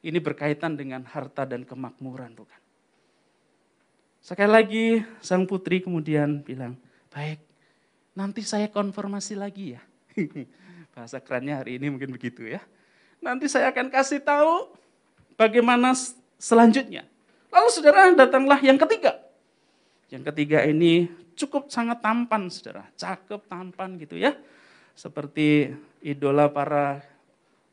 ini 0.00 0.16
berkaitan 0.16 0.72
dengan 0.72 1.04
harta 1.04 1.44
dan 1.44 1.68
kemakmuran, 1.68 2.32
bukan? 2.32 2.60
Sekali 4.24 4.48
lagi, 4.48 4.86
sang 5.20 5.44
putri 5.44 5.84
kemudian 5.84 6.40
bilang, 6.40 6.80
baik, 7.12 7.44
nanti 8.16 8.40
saya 8.40 8.72
konfirmasi 8.72 9.36
lagi 9.36 9.76
ya. 9.76 9.84
Bahasa 10.96 11.20
kerennya 11.20 11.60
hari 11.60 11.76
ini 11.76 11.92
mungkin 11.92 12.08
begitu 12.08 12.48
ya. 12.48 12.64
Nanti 13.20 13.52
saya 13.52 13.68
akan 13.68 13.92
kasih 13.92 14.24
tahu 14.24 14.80
bagaimana 15.34 15.94
selanjutnya. 16.38 17.06
Lalu 17.50 17.68
saudara 17.70 18.10
datanglah 18.14 18.58
yang 18.62 18.78
ketiga. 18.80 19.18
Yang 20.10 20.34
ketiga 20.34 20.66
ini 20.66 21.10
cukup 21.34 21.70
sangat 21.70 22.02
tampan 22.02 22.46
saudara, 22.50 22.86
cakep 22.94 23.40
tampan 23.50 23.98
gitu 23.98 24.18
ya 24.18 24.34
seperti 24.94 25.74
idola 26.00 26.46
para 26.46 27.02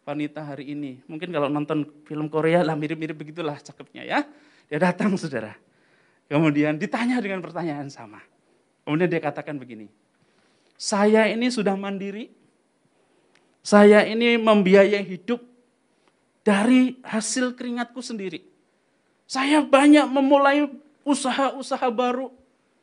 wanita 0.03 0.41
hari 0.41 0.73
ini. 0.73 0.99
Mungkin 1.05 1.29
kalau 1.29 1.47
nonton 1.47 1.85
film 2.09 2.27
Korea 2.27 2.65
lah 2.65 2.73
mirip-mirip 2.73 3.13
begitulah 3.13 3.61
cakepnya 3.61 4.03
ya. 4.03 4.19
Dia 4.67 4.81
datang 4.81 5.13
saudara. 5.15 5.53
Kemudian 6.25 6.81
ditanya 6.81 7.21
dengan 7.21 7.39
pertanyaan 7.39 7.87
sama. 7.93 8.19
Kemudian 8.83 9.07
dia 9.07 9.21
katakan 9.21 9.61
begini. 9.61 9.87
Saya 10.79 11.29
ini 11.29 11.53
sudah 11.53 11.77
mandiri. 11.77 12.33
Saya 13.61 14.01
ini 14.09 14.41
membiayai 14.41 15.05
hidup 15.05 15.37
dari 16.41 16.97
hasil 17.05 17.53
keringatku 17.53 18.01
sendiri. 18.01 18.41
Saya 19.29 19.63
banyak 19.63 20.09
memulai 20.11 20.67
usaha-usaha 21.07 21.87
baru. 21.93 22.33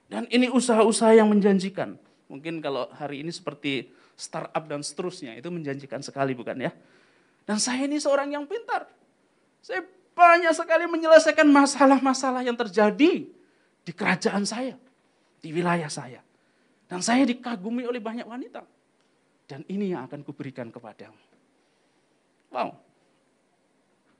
Dan 0.09 0.25
ini 0.33 0.49
usaha-usaha 0.49 1.13
yang 1.13 1.29
menjanjikan. 1.29 2.01
Mungkin 2.33 2.65
kalau 2.65 2.89
hari 2.97 3.21
ini 3.21 3.29
seperti 3.29 3.93
startup 4.17 4.65
dan 4.65 4.81
seterusnya. 4.81 5.37
Itu 5.37 5.53
menjanjikan 5.53 6.01
sekali 6.01 6.33
bukan 6.33 6.57
ya? 6.65 6.73
Dan 7.45 7.61
saya 7.61 7.85
ini 7.85 8.01
seorang 8.01 8.33
yang 8.33 8.49
pintar. 8.49 8.89
Saya 9.61 9.85
banyak 10.17 10.53
sekali 10.57 10.89
menyelesaikan 10.89 11.47
masalah-masalah 11.47 12.43
yang 12.43 12.57
terjadi 12.57 13.29
di 13.85 13.93
kerajaan 13.93 14.49
saya, 14.49 14.75
di 15.39 15.53
wilayah 15.53 15.89
saya. 15.89 16.25
Dan 16.89 17.05
saya 17.05 17.29
dikagumi 17.29 17.85
oleh 17.85 18.01
banyak 18.01 18.25
wanita. 18.25 18.65
Dan 19.49 19.65
ini 19.69 19.93
yang 19.93 20.05
akan 20.09 20.25
kuberikan 20.25 20.69
kepadamu. 20.69 21.17
Wow. 22.53 22.88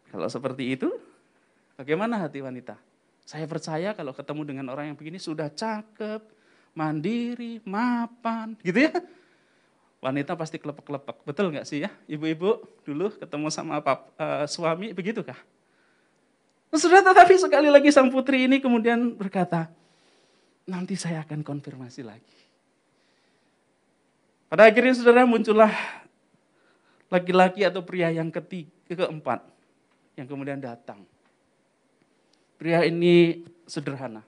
Kalau 0.09 0.29
seperti 0.29 0.77
itu, 0.77 0.89
bagaimana 1.77 2.21
hati 2.21 2.41
wanita? 2.41 2.77
Saya 3.29 3.45
percaya 3.45 3.93
kalau 3.93 4.17
ketemu 4.17 4.43
dengan 4.45 4.67
orang 4.73 4.93
yang 4.93 4.97
begini 4.97 5.21
sudah 5.21 5.53
cakep, 5.53 6.25
mandiri, 6.73 7.61
mapan, 7.65 8.57
gitu 8.65 8.89
ya 8.89 8.93
wanita 9.99 10.39
pasti 10.39 10.63
kelepek-kelepek. 10.63 11.27
Betul 11.27 11.51
nggak 11.55 11.67
sih 11.67 11.83
ya? 11.83 11.91
Ibu-ibu 12.07 12.63
dulu 12.87 13.11
ketemu 13.19 13.47
sama 13.51 13.83
apa, 13.83 14.07
uh, 14.19 14.47
suami, 14.47 14.95
begitukah? 14.95 15.39
Nah, 16.69 16.79
sudah 16.79 17.01
tetapi 17.03 17.35
sekali 17.41 17.69
lagi 17.73 17.91
sang 17.91 18.13
putri 18.13 18.47
ini 18.47 18.63
kemudian 18.63 19.17
berkata, 19.17 19.67
nanti 20.69 20.95
saya 20.95 21.25
akan 21.25 21.43
konfirmasi 21.43 22.05
lagi. 22.05 22.37
Pada 24.49 24.65
akhirnya 24.65 24.97
saudara 24.97 25.29
muncullah 25.29 25.73
laki-laki 27.13 27.65
atau 27.65 27.85
pria 27.85 28.13
yang 28.13 28.33
ketiga, 28.33 29.05
keempat 29.05 29.45
yang 30.19 30.27
kemudian 30.27 30.59
datang. 30.59 31.07
Pria 32.59 32.83
ini 32.83 33.47
sederhana. 33.71 34.27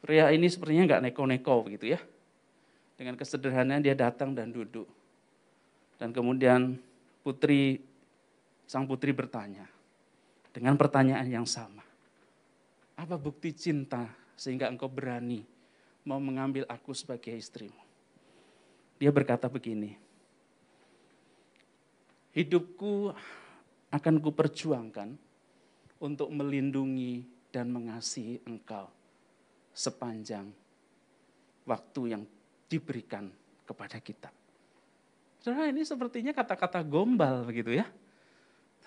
Pria 0.00 0.32
ini 0.32 0.48
sepertinya 0.48 0.96
nggak 0.96 1.02
neko-neko 1.12 1.68
begitu 1.68 1.92
ya 1.92 2.00
dengan 2.98 3.14
kesederhanaan 3.14 3.84
dia 3.84 3.94
datang 3.94 4.34
dan 4.34 4.50
duduk. 4.50 4.90
Dan 6.00 6.10
kemudian 6.10 6.74
putri, 7.22 7.78
sang 8.66 8.88
putri 8.90 9.14
bertanya 9.14 9.70
dengan 10.50 10.74
pertanyaan 10.74 11.28
yang 11.30 11.46
sama. 11.46 11.86
Apa 12.98 13.14
bukti 13.14 13.54
cinta 13.54 14.10
sehingga 14.34 14.66
engkau 14.66 14.90
berani 14.90 15.46
mau 16.02 16.18
mengambil 16.18 16.66
aku 16.66 16.90
sebagai 16.90 17.30
istrimu? 17.30 17.78
Dia 18.98 19.14
berkata 19.14 19.46
begini, 19.46 19.94
hidupku 22.34 23.14
akan 23.88 24.20
kuperjuangkan 24.20 25.16
untuk 25.98 26.28
melindungi 26.30 27.24
dan 27.48 27.72
mengasihi 27.72 28.44
engkau 28.44 28.86
sepanjang 29.72 30.50
waktu 31.64 32.00
yang 32.16 32.22
diberikan 32.68 33.32
kepada 33.64 34.00
kita. 34.00 34.28
Saudara 35.38 35.70
ini 35.70 35.86
sepertinya 35.86 36.34
kata-kata 36.34 36.82
gombal 36.84 37.46
begitu 37.46 37.78
ya. 37.78 37.86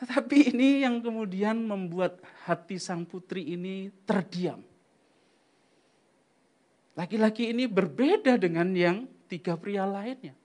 Tetapi 0.02 0.54
ini 0.54 0.82
yang 0.82 0.98
kemudian 1.00 1.62
membuat 1.62 2.18
hati 2.46 2.82
sang 2.82 3.06
putri 3.06 3.54
ini 3.54 3.94
terdiam. 4.04 4.62
Laki-laki 6.98 7.54
ini 7.54 7.70
berbeda 7.70 8.36
dengan 8.36 8.74
yang 8.76 9.06
tiga 9.30 9.56
pria 9.56 9.88
lainnya. 9.88 10.36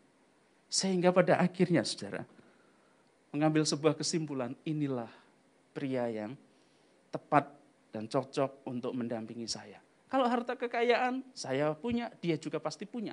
Sehingga 0.68 1.10
pada 1.10 1.40
akhirnya 1.40 1.82
saudara, 1.82 2.22
mengambil 3.36 3.68
sebuah 3.68 3.92
kesimpulan, 3.92 4.56
inilah 4.64 5.12
pria 5.76 6.08
yang 6.08 6.32
tepat 7.12 7.52
dan 7.92 8.08
cocok 8.08 8.64
untuk 8.64 8.96
mendampingi 8.96 9.44
saya. 9.44 9.76
Kalau 10.08 10.24
harta 10.24 10.56
kekayaan, 10.56 11.20
saya 11.36 11.76
punya, 11.76 12.08
dia 12.24 12.40
juga 12.40 12.56
pasti 12.56 12.88
punya. 12.88 13.12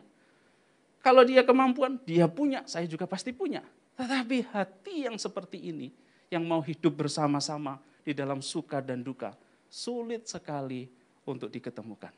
Kalau 1.03 1.27
dia 1.27 1.43
kemampuan, 1.43 1.99
dia 2.07 2.31
punya, 2.31 2.63
saya 2.63 2.87
juga 2.87 3.03
pasti 3.03 3.35
punya. 3.35 3.59
Tetapi 3.99 4.47
hati 4.55 5.03
yang 5.03 5.19
seperti 5.19 5.59
ini, 5.59 5.91
yang 6.31 6.47
mau 6.47 6.63
hidup 6.63 6.95
bersama-sama 6.95 7.83
di 8.07 8.15
dalam 8.15 8.39
suka 8.39 8.79
dan 8.79 9.03
duka, 9.03 9.35
sulit 9.67 10.23
sekali 10.23 10.87
untuk 11.27 11.51
diketemukan. 11.51 12.15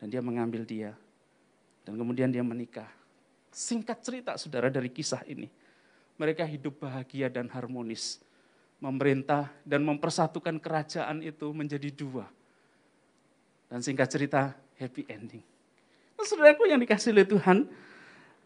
Dan 0.00 0.08
dia 0.08 0.24
mengambil 0.24 0.64
dia, 0.64 0.96
dan 1.84 2.00
kemudian 2.00 2.32
dia 2.32 2.40
menikah. 2.40 2.88
Singkat 3.52 3.98
cerita 4.00 4.32
saudara 4.40 4.72
dari 4.72 4.88
kisah 4.88 5.20
ini, 5.28 5.59
mereka 6.20 6.44
hidup 6.44 6.84
bahagia 6.84 7.32
dan 7.32 7.48
harmonis. 7.48 8.20
Memerintah 8.76 9.48
dan 9.64 9.84
mempersatukan 9.84 10.60
kerajaan 10.60 11.24
itu 11.24 11.48
menjadi 11.52 11.88
dua 11.92 12.28
dan 13.70 13.80
singkat 13.86 14.10
cerita, 14.10 14.56
happy 14.82 15.06
ending. 15.06 15.44
Nah, 16.18 16.26
saudaraku 16.26 16.66
yang 16.66 16.82
dikasih 16.82 17.14
oleh 17.14 17.24
Tuhan, 17.24 17.70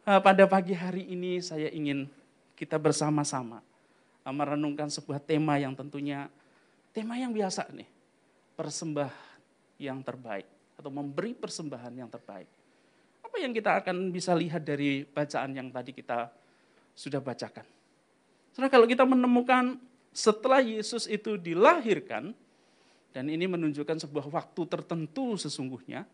eh, 0.04 0.21
pada 0.21 0.45
pagi 0.45 0.76
hari 0.76 1.09
ini 1.09 1.40
saya 1.40 1.73
ingin 1.73 2.07
kita 2.54 2.76
bersama-sama 2.76 3.64
eh, 4.23 4.35
merenungkan 4.35 4.93
sebuah 4.93 5.25
tema 5.25 5.57
yang 5.57 5.73
tentunya 5.73 6.28
tema 6.93 7.16
yang 7.16 7.33
biasa 7.33 7.73
nih. 7.73 7.88
Persembah 8.54 9.11
yang 9.81 10.04
terbaik 10.04 10.47
atau 10.78 10.93
memberi 10.93 11.35
persembahan 11.35 11.95
yang 11.97 12.07
terbaik. 12.12 12.47
Apa 13.25 13.37
yang 13.43 13.50
kita 13.50 13.83
akan 13.83 14.14
bisa 14.14 14.37
lihat 14.37 14.62
dari 14.62 15.02
bacaan 15.02 15.57
yang 15.57 15.73
tadi 15.73 15.90
kita 15.90 16.31
sudah 16.95 17.21
bacakan? 17.21 17.67
Saudara, 18.55 18.71
kalau 18.71 18.87
kita 18.87 19.03
menemukan 19.03 19.77
setelah 20.15 20.63
Yesus 20.63 21.11
itu 21.11 21.35
dilahirkan, 21.35 22.31
dan 23.11 23.31
ini 23.31 23.47
menunjukkan 23.51 24.07
sebuah 24.07 24.31
waktu 24.31 24.63
tertentu 24.71 25.35
sesungguhnya, 25.35 26.07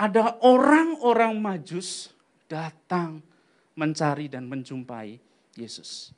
ada 0.00 0.40
orang-orang 0.40 1.36
majus 1.36 2.12
datang 2.48 3.20
mencari 3.76 4.32
dan 4.32 4.48
menjumpai 4.48 5.20
Yesus. 5.56 6.16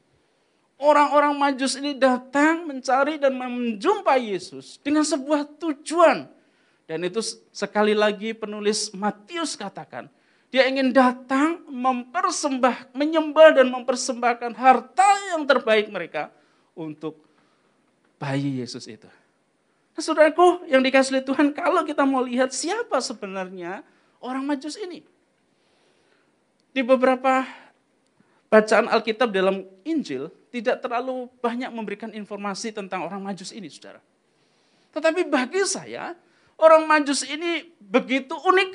Orang-orang 0.79 1.35
majus 1.35 1.79
ini 1.79 1.95
datang 1.95 2.67
mencari 2.67 3.19
dan 3.19 3.35
menjumpai 3.35 4.35
Yesus 4.35 4.79
dengan 4.83 5.03
sebuah 5.03 5.47
tujuan. 5.59 6.27
Dan 6.87 7.07
itu 7.07 7.23
sekali 7.55 7.95
lagi 7.95 8.35
penulis 8.35 8.91
Matius 8.95 9.55
katakan, 9.55 10.11
dia 10.51 10.67
ingin 10.67 10.91
datang 10.91 11.52
mempersembah, 11.73 12.93
menyembah 12.93 13.57
dan 13.57 13.73
mempersembahkan 13.73 14.53
harta 14.53 15.09
yang 15.33 15.49
terbaik 15.49 15.89
mereka 15.89 16.29
untuk 16.77 17.17
bayi 18.21 18.61
Yesus 18.61 18.85
itu. 18.85 19.09
Nah, 19.93 20.03
saudaraku 20.05 20.69
yang 20.69 20.85
dikasih 20.85 21.25
Tuhan, 21.25 21.57
kalau 21.57 21.81
kita 21.89 22.05
mau 22.05 22.21
lihat 22.21 22.53
siapa 22.53 23.01
sebenarnya 23.01 23.81
orang 24.21 24.45
majus 24.45 24.77
ini. 24.77 25.01
Di 26.73 26.81
beberapa 26.81 27.45
bacaan 28.53 28.89
Alkitab 28.89 29.33
dalam 29.33 29.65
Injil, 29.85 30.29
tidak 30.53 30.85
terlalu 30.85 31.29
banyak 31.41 31.73
memberikan 31.73 32.13
informasi 32.13 32.73
tentang 32.73 33.05
orang 33.09 33.21
majus 33.21 33.53
ini, 33.53 33.69
saudara. 33.73 34.01
Tetapi 34.93 35.29
bagi 35.29 35.65
saya, 35.65 36.13
orang 36.61 36.85
majus 36.85 37.25
ini 37.25 37.73
begitu 37.81 38.37
unik. 38.37 38.71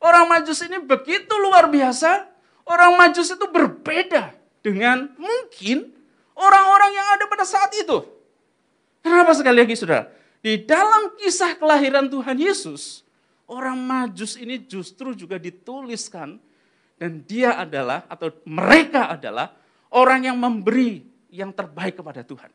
Orang 0.00 0.28
majus 0.28 0.60
ini 0.64 0.80
begitu 0.82 1.32
luar 1.40 1.66
biasa. 1.70 2.28
Orang 2.66 2.98
majus 2.98 3.30
itu 3.30 3.46
berbeda 3.46 4.34
dengan 4.60 5.06
mungkin 5.14 5.94
orang-orang 6.34 6.90
yang 6.92 7.06
ada 7.14 7.24
pada 7.30 7.46
saat 7.46 7.70
itu. 7.78 8.02
Kenapa 9.00 9.32
sekali 9.38 9.62
lagi 9.62 9.78
saudara? 9.78 10.10
Di 10.42 10.58
dalam 10.66 11.14
kisah 11.14 11.54
kelahiran 11.54 12.10
Tuhan 12.10 12.34
Yesus, 12.38 13.06
orang 13.46 13.78
majus 13.78 14.34
ini 14.34 14.58
justru 14.58 15.14
juga 15.14 15.38
dituliskan 15.38 16.42
dan 16.98 17.22
dia 17.22 17.54
adalah 17.54 18.02
atau 18.10 18.34
mereka 18.42 19.14
adalah 19.14 19.54
orang 19.94 20.26
yang 20.26 20.36
memberi 20.36 21.06
yang 21.30 21.54
terbaik 21.54 22.02
kepada 22.02 22.26
Tuhan. 22.26 22.50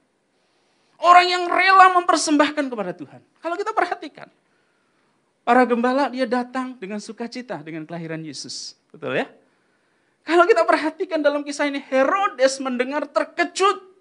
Orang 1.02 1.26
yang 1.26 1.50
rela 1.50 1.98
mempersembahkan 1.98 2.66
kepada 2.70 2.94
Tuhan. 2.94 3.22
Kalau 3.42 3.56
kita 3.58 3.74
perhatikan, 3.74 4.30
para 5.42 5.64
gembala 5.66 6.10
dia 6.10 6.30
datang 6.30 6.78
dengan 6.78 7.02
sukacita 7.02 7.60
dengan 7.62 7.86
kelahiran 7.86 8.22
Yesus. 8.22 8.78
Betul 8.94 9.22
ya? 9.22 9.28
Kalau 10.22 10.46
kita 10.46 10.62
perhatikan 10.64 11.20
dalam 11.20 11.42
kisah 11.42 11.66
ini, 11.66 11.82
Herodes 11.82 12.62
mendengar 12.62 13.10
terkejut 13.10 13.92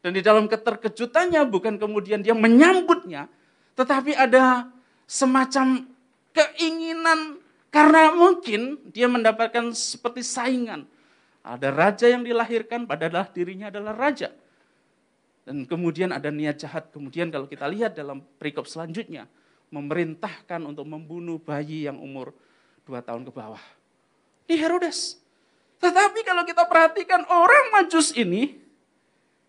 dan 0.00 0.16
di 0.16 0.22
dalam 0.24 0.48
keterkejutannya 0.48 1.44
bukan 1.50 1.76
kemudian 1.76 2.24
dia 2.24 2.32
menyambutnya, 2.32 3.28
tetapi 3.76 4.16
ada 4.16 4.70
semacam 5.04 5.84
keinginan 6.32 7.42
karena 7.68 8.14
mungkin 8.14 8.80
dia 8.94 9.10
mendapatkan 9.10 9.74
seperti 9.76 10.24
saingan. 10.24 10.88
Ada 11.44 11.72
raja 11.72 12.06
yang 12.08 12.24
dilahirkan, 12.24 12.84
padahal 12.84 13.28
dirinya 13.32 13.72
adalah 13.72 13.96
raja. 13.96 14.32
Dan 15.48 15.64
kemudian 15.64 16.12
ada 16.12 16.28
niat 16.28 16.60
jahat. 16.60 16.92
Kemudian 16.92 17.32
kalau 17.32 17.48
kita 17.48 17.64
lihat 17.68 17.96
dalam 17.96 18.20
perikop 18.36 18.68
selanjutnya, 18.68 19.24
memerintahkan 19.68 20.64
untuk 20.64 20.88
membunuh 20.88 21.36
bayi 21.40 21.88
yang 21.88 22.00
umur 22.00 22.32
dua 22.88 23.04
tahun 23.04 23.24
ke 23.28 23.32
bawah. 23.32 23.64
Di 24.48 24.56
Herodes. 24.56 25.20
Tetapi 25.78 26.24
kalau 26.24 26.42
kita 26.42 26.64
perhatikan 26.66 27.22
orang 27.28 27.70
majus 27.70 28.10
ini, 28.16 28.58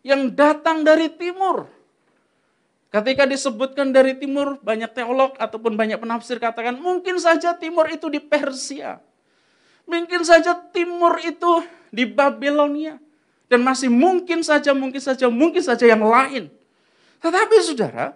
yang 0.05 0.31
datang 0.31 0.83
dari 0.83 1.11
timur. 1.11 1.67
Ketika 2.89 3.29
disebutkan 3.29 3.93
dari 3.93 4.17
timur, 4.17 4.57
banyak 4.65 4.89
teolog 4.97 5.37
ataupun 5.37 5.77
banyak 5.77 6.01
penafsir 6.01 6.41
katakan 6.41 6.73
mungkin 6.81 7.21
saja 7.21 7.53
timur 7.53 7.85
itu 7.85 8.09
di 8.09 8.17
Persia. 8.17 8.97
Mungkin 9.85 10.25
saja 10.25 10.57
timur 10.73 11.21
itu 11.21 11.61
di 11.93 12.09
Babilonia. 12.09 12.97
Dan 13.49 13.65
masih 13.65 13.89
mungkin 13.89 14.45
saja, 14.45 14.73
mungkin 14.77 15.01
saja, 15.01 15.25
mungkin 15.29 15.61
saja 15.61 15.85
yang 15.85 16.01
lain. 16.01 16.53
Tetapi 17.21 17.55
saudara, 17.65 18.13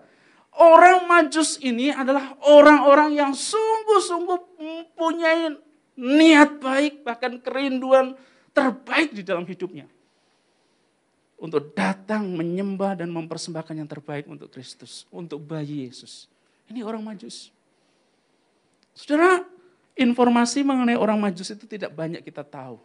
orang 0.58 1.06
majus 1.10 1.58
ini 1.62 1.90
adalah 1.90 2.38
orang-orang 2.46 3.18
yang 3.18 3.32
sungguh-sungguh 3.34 4.60
mempunyai 4.60 5.58
niat 5.98 6.58
baik, 6.62 7.06
bahkan 7.06 7.38
kerinduan 7.42 8.18
terbaik 8.54 9.14
di 9.14 9.26
dalam 9.26 9.46
hidupnya 9.46 9.90
untuk 11.44 11.76
datang 11.76 12.24
menyembah 12.32 13.04
dan 13.04 13.12
mempersembahkan 13.12 13.76
yang 13.76 13.90
terbaik 13.90 14.24
untuk 14.32 14.48
Kristus, 14.48 15.04
untuk 15.12 15.44
bayi 15.44 15.92
Yesus. 15.92 16.32
Ini 16.72 16.88
orang 16.88 17.04
Majus. 17.04 17.52
Saudara, 18.96 19.44
informasi 20.00 20.64
mengenai 20.64 20.96
orang 20.96 21.20
Majus 21.20 21.52
itu 21.52 21.68
tidak 21.68 21.92
banyak 21.92 22.24
kita 22.24 22.48
tahu. 22.48 22.80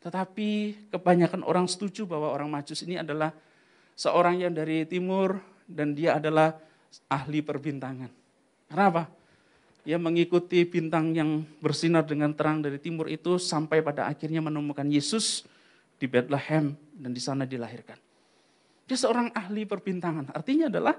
Tetapi 0.00 0.50
kebanyakan 0.88 1.44
orang 1.44 1.68
setuju 1.68 2.08
bahwa 2.08 2.32
orang 2.32 2.48
Majus 2.48 2.80
ini 2.80 2.96
adalah 2.96 3.34
seorang 3.92 4.40
yang 4.40 4.56
dari 4.56 4.88
timur 4.88 5.36
dan 5.68 5.92
dia 5.92 6.16
adalah 6.16 6.56
ahli 7.06 7.44
perbintangan. 7.44 8.10
Kenapa? 8.66 9.08
Dia 9.86 10.02
mengikuti 10.02 10.66
bintang 10.66 11.14
yang 11.14 11.46
bersinar 11.62 12.02
dengan 12.02 12.34
terang 12.34 12.58
dari 12.58 12.82
timur 12.82 13.06
itu 13.06 13.38
sampai 13.38 13.78
pada 13.86 14.10
akhirnya 14.10 14.42
menemukan 14.42 14.86
Yesus 14.90 15.46
di 16.02 16.10
Bethlehem 16.10 16.74
dan 16.98 17.14
di 17.14 17.22
sana 17.22 17.46
dilahirkan. 17.46 17.94
Dia 18.86 18.98
seorang 18.98 19.30
ahli 19.30 19.62
perbintangan. 19.62 20.34
Artinya 20.34 20.66
adalah 20.66 20.98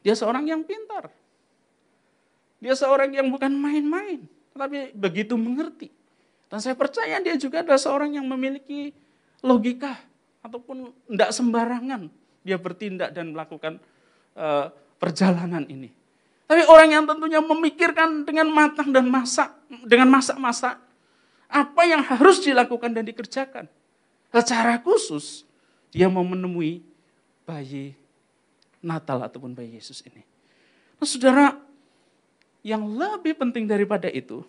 dia 0.00 0.16
seorang 0.16 0.48
yang 0.48 0.64
pintar. 0.64 1.12
Dia 2.64 2.72
seorang 2.72 3.12
yang 3.12 3.28
bukan 3.28 3.52
main-main, 3.52 4.24
tetapi 4.56 4.96
begitu 4.96 5.36
mengerti. 5.36 5.92
Dan 6.48 6.64
saya 6.64 6.72
percaya 6.72 7.20
dia 7.20 7.36
juga 7.36 7.60
adalah 7.60 7.80
seorang 7.80 8.16
yang 8.16 8.24
memiliki 8.24 8.96
logika 9.44 10.00
ataupun 10.40 10.92
tidak 11.12 11.30
sembarangan 11.32 12.08
dia 12.44 12.60
bertindak 12.60 13.12
dan 13.16 13.32
melakukan 13.32 13.80
uh, 14.36 14.68
perjalanan 15.04 15.68
ini. 15.68 15.92
Tapi 16.48 16.64
orang 16.64 16.88
yang 16.88 17.04
tentunya 17.04 17.44
memikirkan 17.44 18.24
dengan 18.24 18.48
matang 18.48 18.88
dan 18.88 19.04
masak, 19.04 19.52
dengan 19.84 20.08
masak-masak, 20.08 20.80
apa 21.44 21.82
yang 21.84 22.00
harus 22.00 22.40
dilakukan 22.40 22.88
dan 22.88 23.04
dikerjakan. 23.04 23.68
Secara 24.32 24.80
khusus 24.80 25.44
dia 25.92 26.08
mau 26.08 26.24
menemui 26.24 26.80
bayi 27.44 27.92
Natal 28.80 29.20
ataupun 29.28 29.52
bayi 29.52 29.76
Yesus 29.76 30.00
ini. 30.08 30.24
Nah, 31.00 31.06
saudara, 31.08 31.46
yang 32.64 32.84
lebih 32.84 33.36
penting 33.36 33.64
daripada 33.64 34.08
itu, 34.08 34.44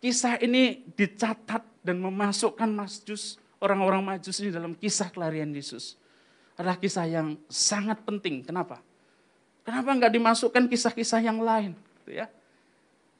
kisah 0.00 0.40
ini 0.40 0.84
dicatat 0.96 1.64
dan 1.84 1.96
memasukkan 2.00 2.68
majus, 2.68 3.36
orang-orang 3.60 4.04
majus 4.04 4.40
ini 4.40 4.52
dalam 4.52 4.72
kisah 4.76 5.12
kelarian 5.12 5.48
Yesus. 5.52 5.96
Adalah 6.56 6.80
kisah 6.80 7.04
yang 7.04 7.36
sangat 7.52 8.00
penting. 8.02 8.42
Kenapa? 8.42 8.80
Kenapa 9.68 9.92
nggak 9.92 10.16
dimasukkan 10.16 10.64
kisah-kisah 10.64 11.20
yang 11.20 11.44
lain? 11.44 11.76
Gitu 12.00 12.24
ya. 12.24 12.32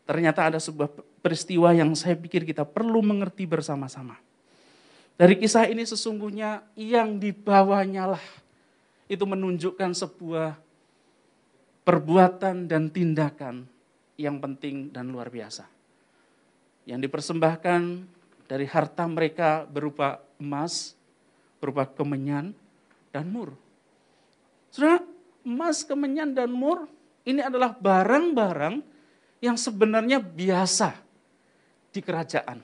Ternyata 0.09 0.49
ada 0.49 0.57
sebuah 0.57 0.89
peristiwa 1.21 1.77
yang 1.77 1.93
saya 1.93 2.17
pikir 2.17 2.49
kita 2.49 2.65
perlu 2.65 3.05
mengerti 3.05 3.45
bersama-sama. 3.45 4.17
Dari 5.21 5.37
kisah 5.37 5.69
ini 5.69 5.85
sesungguhnya 5.85 6.65
yang 6.73 7.21
dibawanya 7.21 8.17
lah 8.17 8.25
itu 9.13 9.21
menunjukkan 9.29 9.93
sebuah 9.93 10.57
perbuatan 11.85 12.65
dan 12.65 12.89
tindakan 12.89 13.69
yang 14.17 14.41
penting 14.41 14.89
dan 14.89 15.13
luar 15.13 15.29
biasa. 15.29 15.69
Yang 16.89 17.13
dipersembahkan 17.13 17.81
dari 18.49 18.65
harta 18.65 19.05
mereka 19.05 19.69
berupa 19.69 20.25
emas, 20.41 20.97
berupa 21.61 21.85
kemenyan, 21.85 22.57
dan 23.13 23.29
mur. 23.29 23.53
Saudara, 24.73 25.05
emas, 25.49 25.81
kemenyan, 25.81 26.37
dan 26.37 26.53
mur 26.53 26.85
ini 27.25 27.41
adalah 27.41 27.73
barang-barang 27.73 28.85
yang 29.41 29.57
sebenarnya 29.57 30.21
biasa 30.21 30.93
di 31.89 32.01
kerajaan. 32.05 32.61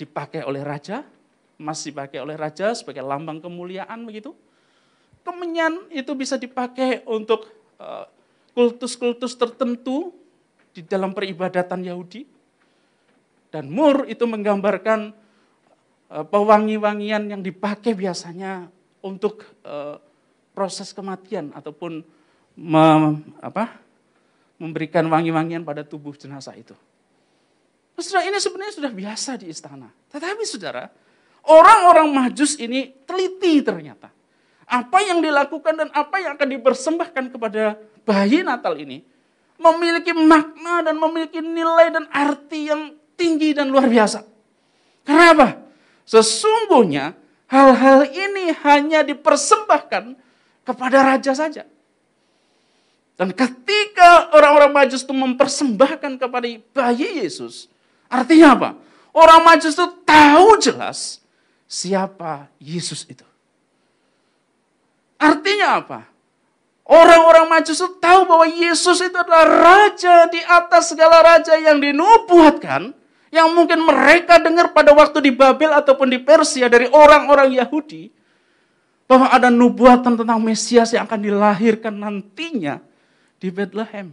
Dipakai 0.00 0.48
oleh 0.48 0.64
raja, 0.64 1.04
masih 1.60 1.92
dipakai 1.92 2.24
oleh 2.24 2.40
raja 2.40 2.72
sebagai 2.72 3.04
lambang 3.04 3.44
kemuliaan 3.44 4.08
begitu. 4.08 4.32
Kemenyan 5.26 5.92
itu 5.92 6.16
bisa 6.16 6.40
dipakai 6.40 7.04
untuk 7.04 7.44
eh, 7.76 8.06
kultus-kultus 8.56 9.36
tertentu 9.36 10.16
di 10.72 10.80
dalam 10.86 11.12
peribadatan 11.12 11.84
Yahudi. 11.84 12.24
Dan 13.52 13.68
mur 13.68 14.08
itu 14.08 14.24
menggambarkan 14.24 15.12
eh, 16.14 16.24
pewangi-wangian 16.24 17.28
yang 17.28 17.42
dipakai 17.44 17.92
biasanya 17.92 18.70
untuk 19.02 19.44
eh, 19.66 20.07
proses 20.58 20.90
kematian 20.90 21.54
ataupun 21.54 22.02
mem, 22.58 23.22
apa, 23.38 23.78
memberikan 24.58 25.06
wangi-wangian 25.06 25.62
pada 25.62 25.86
tubuh 25.86 26.18
jenazah 26.18 26.58
itu. 26.58 26.74
Saudara, 27.94 28.26
ini 28.26 28.42
sebenarnya 28.42 28.74
sudah 28.74 28.90
biasa 28.90 29.38
di 29.38 29.46
istana. 29.46 29.86
Tetapi 30.10 30.42
saudara, 30.42 30.90
orang-orang 31.46 32.10
majus 32.10 32.58
ini 32.58 32.90
teliti 33.06 33.62
ternyata. 33.62 34.10
Apa 34.66 34.98
yang 35.06 35.22
dilakukan 35.22 35.78
dan 35.78 35.88
apa 35.94 36.18
yang 36.18 36.34
akan 36.34 36.48
dipersembahkan 36.58 37.24
kepada 37.38 37.78
bayi 38.02 38.42
Natal 38.42 38.74
ini 38.82 39.06
memiliki 39.62 40.10
makna 40.10 40.82
dan 40.82 40.98
memiliki 40.98 41.38
nilai 41.38 41.94
dan 41.94 42.10
arti 42.10 42.66
yang 42.66 42.98
tinggi 43.14 43.54
dan 43.54 43.70
luar 43.70 43.86
biasa. 43.86 44.26
Kenapa? 45.06 45.62
Sesungguhnya 46.02 47.14
hal-hal 47.46 48.10
ini 48.10 48.54
hanya 48.66 49.06
dipersembahkan 49.06 50.27
kepada 50.68 51.00
raja 51.00 51.32
saja. 51.32 51.64
Dan 53.16 53.32
ketika 53.32 54.30
orang-orang 54.36 54.70
majus 54.70 55.02
itu 55.02 55.16
mempersembahkan 55.16 56.20
kepada 56.20 56.46
bayi 56.76 57.24
Yesus, 57.24 57.66
artinya 58.06 58.54
apa? 58.54 58.70
Orang 59.10 59.42
majus 59.48 59.74
itu 59.74 59.88
tahu 60.04 60.60
jelas 60.60 61.18
siapa 61.66 62.46
Yesus 62.60 63.08
itu. 63.08 63.26
Artinya 65.18 65.82
apa? 65.82 66.00
Orang-orang 66.86 67.50
majus 67.50 67.82
itu 67.82 67.90
tahu 67.98 68.24
bahwa 68.24 68.46
Yesus 68.46 69.02
itu 69.02 69.12
adalah 69.12 69.44
raja 69.44 70.30
di 70.30 70.40
atas 70.40 70.94
segala 70.94 71.20
raja 71.20 71.58
yang 71.58 71.82
dinubuatkan, 71.82 72.94
yang 73.34 73.50
mungkin 73.52 73.82
mereka 73.82 74.38
dengar 74.38 74.70
pada 74.72 74.94
waktu 74.94 75.26
di 75.26 75.34
Babel 75.34 75.74
ataupun 75.74 76.08
di 76.08 76.22
Persia 76.22 76.70
dari 76.70 76.86
orang-orang 76.88 77.50
Yahudi, 77.50 78.14
bahwa 79.08 79.32
ada 79.32 79.48
nubuatan 79.48 80.20
tentang 80.20 80.38
Mesias 80.44 80.92
yang 80.92 81.08
akan 81.08 81.20
dilahirkan 81.24 81.96
nantinya 81.96 82.84
di 83.40 83.48
Bethlehem. 83.48 84.12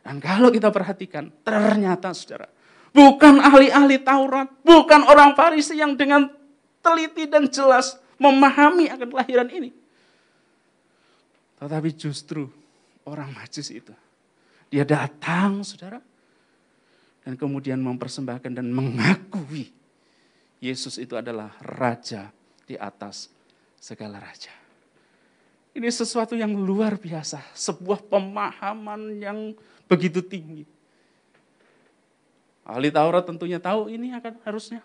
Dan 0.00 0.22
kalau 0.22 0.54
kita 0.54 0.70
perhatikan, 0.70 1.34
ternyata 1.42 2.14
saudara, 2.14 2.46
bukan 2.94 3.42
ahli-ahli 3.42 4.00
Taurat, 4.00 4.46
bukan 4.62 5.02
orang 5.10 5.34
Farisi 5.34 5.76
yang 5.76 5.98
dengan 5.98 6.30
teliti 6.78 7.26
dan 7.26 7.50
jelas 7.50 7.98
memahami 8.22 8.88
akan 8.94 9.08
kelahiran 9.10 9.50
ini. 9.50 9.74
Tetapi 11.58 11.90
justru 11.98 12.48
orang 13.04 13.34
majus 13.34 13.68
itu. 13.68 13.92
Dia 14.70 14.86
datang, 14.86 15.66
saudara, 15.66 15.98
dan 17.26 17.34
kemudian 17.34 17.82
mempersembahkan 17.82 18.54
dan 18.54 18.70
mengakui 18.70 19.74
Yesus 20.62 20.96
itu 21.02 21.18
adalah 21.18 21.52
raja 21.60 22.30
di 22.64 22.78
atas 22.78 23.28
segala 23.80 24.20
raja. 24.20 24.52
Ini 25.72 25.88
sesuatu 25.88 26.36
yang 26.36 26.52
luar 26.52 27.00
biasa, 27.00 27.40
sebuah 27.56 28.04
pemahaman 28.04 29.16
yang 29.16 29.38
begitu 29.88 30.20
tinggi. 30.20 30.68
Ahli 32.68 32.92
Taurat 32.92 33.24
tentunya 33.24 33.58
tahu 33.58 33.88
ini 33.88 34.12
akan 34.14 34.38
harusnya. 34.44 34.84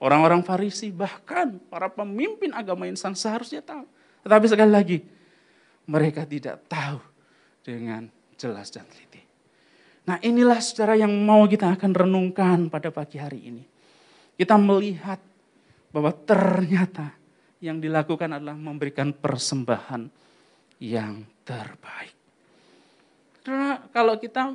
Orang-orang 0.00 0.42
Farisi 0.42 0.90
bahkan 0.90 1.60
para 1.70 1.86
pemimpin 1.86 2.50
agama 2.50 2.88
insan 2.88 3.14
seharusnya 3.14 3.62
tahu. 3.62 3.86
Tetapi 4.26 4.46
sekali 4.50 4.72
lagi, 4.72 4.98
mereka 5.86 6.24
tidak 6.24 6.64
tahu 6.66 6.98
dengan 7.62 8.08
jelas 8.34 8.72
dan 8.72 8.88
teliti. 8.88 9.22
Nah 10.04 10.20
inilah 10.20 10.60
saudara 10.60 10.98
yang 10.98 11.12
mau 11.24 11.46
kita 11.48 11.72
akan 11.74 11.92
renungkan 11.94 12.68
pada 12.68 12.90
pagi 12.90 13.16
hari 13.16 13.48
ini. 13.48 13.64
Kita 14.34 14.58
melihat 14.58 15.22
bahwa 15.94 16.10
ternyata 16.10 17.14
yang 17.64 17.80
dilakukan 17.80 18.28
adalah 18.28 18.52
memberikan 18.52 19.16
persembahan 19.16 20.04
yang 20.84 21.24
terbaik. 21.48 22.12
Karena 23.40 23.80
kalau 23.88 24.20
kita 24.20 24.52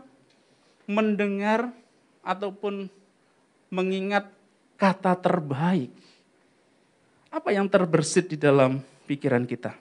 mendengar 0.85 1.73
ataupun 2.21 2.85
mengingat 3.73 4.29
kata 4.77 5.17
terbaik, 5.17 5.89
apa 7.33 7.49
yang 7.49 7.65
terbersit 7.65 8.29
di 8.29 8.37
dalam 8.37 8.77
pikiran 9.09 9.49
kita? 9.49 9.73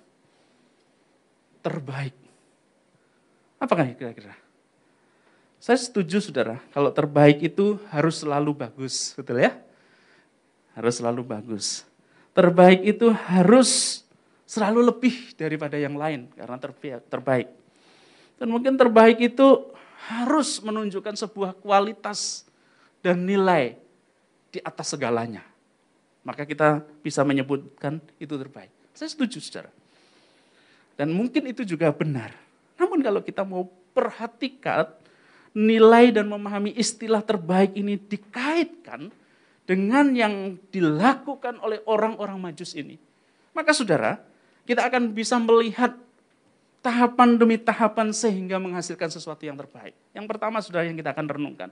Terbaik. 1.61 2.17
Apakah 3.61 3.93
kira-kira? 3.93 4.33
Saya 5.61 5.77
setuju 5.77 6.23
saudara, 6.25 6.62
kalau 6.73 6.88
terbaik 6.95 7.45
itu 7.45 7.77
harus 7.93 8.25
selalu 8.25 8.57
bagus, 8.57 9.12
betul 9.12 9.43
ya? 9.43 9.53
Harus 10.73 11.03
selalu 11.03 11.27
bagus 11.27 11.88
terbaik 12.38 12.87
itu 12.87 13.11
harus 13.11 14.03
selalu 14.46 14.94
lebih 14.94 15.35
daripada 15.35 15.74
yang 15.74 15.98
lain 15.98 16.31
karena 16.38 16.55
terbaik. 17.11 17.51
Dan 18.38 18.55
mungkin 18.55 18.79
terbaik 18.79 19.18
itu 19.18 19.74
harus 20.07 20.62
menunjukkan 20.62 21.18
sebuah 21.18 21.59
kualitas 21.59 22.46
dan 23.03 23.27
nilai 23.27 23.74
di 24.55 24.62
atas 24.62 24.94
segalanya. 24.94 25.42
Maka 26.22 26.46
kita 26.46 26.87
bisa 27.03 27.27
menyebutkan 27.27 27.98
itu 28.22 28.38
terbaik. 28.38 28.70
Saya 28.94 29.11
setuju 29.11 29.42
saudara. 29.42 29.74
Dan 30.94 31.11
mungkin 31.11 31.42
itu 31.51 31.66
juga 31.66 31.90
benar. 31.90 32.31
Namun 32.79 33.03
kalau 33.03 33.18
kita 33.18 33.42
mau 33.42 33.66
perhatikan 33.90 34.87
nilai 35.51 36.14
dan 36.14 36.31
memahami 36.31 36.70
istilah 36.79 37.18
terbaik 37.18 37.74
ini 37.74 37.98
dikaitkan 37.98 39.11
dengan 39.68 40.16
yang 40.16 40.57
dilakukan 40.72 41.61
oleh 41.61 41.85
orang-orang 41.85 42.40
majus 42.40 42.72
ini. 42.72 42.96
Maka 43.52 43.76
saudara, 43.76 44.16
kita 44.64 44.88
akan 44.88 45.12
bisa 45.12 45.37
melihat 45.37 45.92
tahapan 46.81 47.37
demi 47.37 47.61
tahapan 47.61 48.09
sehingga 48.16 48.57
menghasilkan 48.57 49.12
sesuatu 49.12 49.44
yang 49.44 49.61
terbaik. 49.61 49.92
Yang 50.16 50.24
pertama 50.24 50.64
saudara 50.64 50.88
yang 50.88 50.96
kita 50.96 51.12
akan 51.12 51.28
renungkan. 51.28 51.68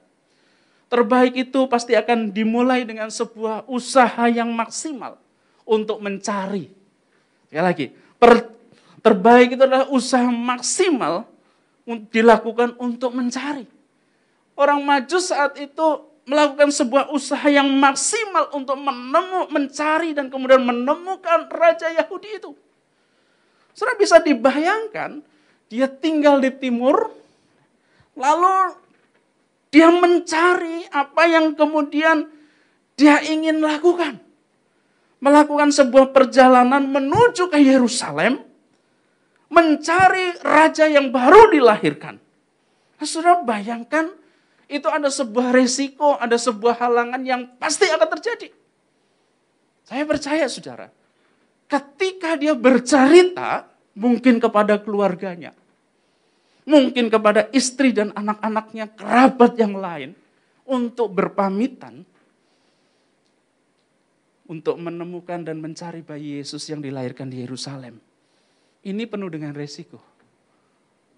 Terbaik 0.93 1.35
itu 1.49 1.67
pasti 1.67 1.97
akan 1.97 2.31
dimulai 2.31 2.85
dengan 2.85 3.09
sebuah 3.09 3.65
usaha 3.65 4.29
yang 4.29 4.53
maksimal 4.53 5.17
untuk 5.67 5.99
mencari. 5.99 6.71
Sekali 7.49 7.65
lagi, 7.65 7.87
per, 8.21 8.55
terbaik 9.03 9.57
itu 9.57 9.63
adalah 9.67 9.89
usaha 9.91 10.29
maksimal 10.31 11.27
dilakukan 12.13 12.77
untuk 12.79 13.17
mencari. 13.17 13.67
Orang 14.55 14.87
majus 14.87 15.35
saat 15.35 15.59
itu 15.59 16.06
melakukan 16.27 16.75
sebuah 16.75 17.15
usaha 17.15 17.47
yang 17.47 17.71
maksimal 17.71 18.51
untuk 18.51 18.75
menemu, 18.75 19.47
mencari 19.49 20.11
dan 20.11 20.27
kemudian 20.27 20.61
menemukan 20.67 21.47
Raja 21.47 21.95
Yahudi 21.95 22.43
itu. 22.43 22.51
Sudah 23.71 23.95
bisa 23.95 24.19
dibayangkan, 24.19 25.23
dia 25.71 25.87
tinggal 25.87 26.43
di 26.43 26.51
timur, 26.51 27.15
lalu 28.19 28.75
dia 29.71 29.87
mencari 29.95 30.91
apa 30.91 31.23
yang 31.31 31.55
kemudian 31.55 32.27
dia 32.99 33.23
ingin 33.23 33.63
lakukan. 33.63 34.19
Melakukan 35.23 35.71
sebuah 35.73 36.11
perjalanan 36.11 36.91
menuju 36.91 37.49
ke 37.49 37.59
Yerusalem, 37.63 38.43
mencari 39.47 40.43
raja 40.43 40.91
yang 40.91 41.15
baru 41.15 41.55
dilahirkan. 41.55 42.19
Sudah 43.01 43.45
bayangkan 43.47 44.11
itu 44.67 44.87
ada 44.91 45.07
sebuah 45.07 45.55
resiko, 45.55 46.19
ada 46.19 46.35
sebuah 46.35 46.75
halangan 46.83 47.23
yang 47.23 47.47
pasti 47.59 47.87
akan 47.87 48.09
terjadi. 48.19 48.51
Saya 49.87 50.03
percaya 50.03 50.51
saudara, 50.51 50.91
ketika 51.71 52.35
dia 52.35 52.59
bercerita 52.59 53.71
mungkin 53.95 54.43
kepada 54.43 54.83
keluarganya, 54.83 55.55
mungkin 56.67 57.07
kepada 57.07 57.47
istri 57.55 57.95
dan 57.95 58.11
anak-anaknya, 58.11 58.91
kerabat 58.99 59.55
yang 59.55 59.79
lain, 59.79 60.11
untuk 60.67 61.15
berpamitan, 61.15 62.03
untuk 64.51 64.75
menemukan 64.79 65.47
dan 65.47 65.63
mencari 65.63 66.03
bayi 66.03 66.43
Yesus 66.43 66.67
yang 66.67 66.83
dilahirkan 66.83 67.31
di 67.31 67.47
Yerusalem. 67.47 68.03
Ini 68.83 69.07
penuh 69.07 69.31
dengan 69.31 69.55
resiko. 69.55 69.99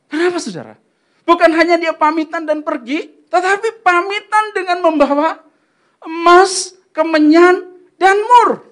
Kenapa 0.08 0.40
saudara? 0.40 0.76
Bukan 1.24 1.52
hanya 1.52 1.76
dia 1.76 1.92
pamitan 1.92 2.48
dan 2.48 2.64
pergi, 2.64 3.17
tetapi 3.28 3.84
pamitan 3.84 4.44
dengan 4.56 4.78
membawa 4.80 5.40
emas, 6.04 6.72
kemenyan, 6.96 7.64
dan 8.00 8.16
mur. 8.16 8.64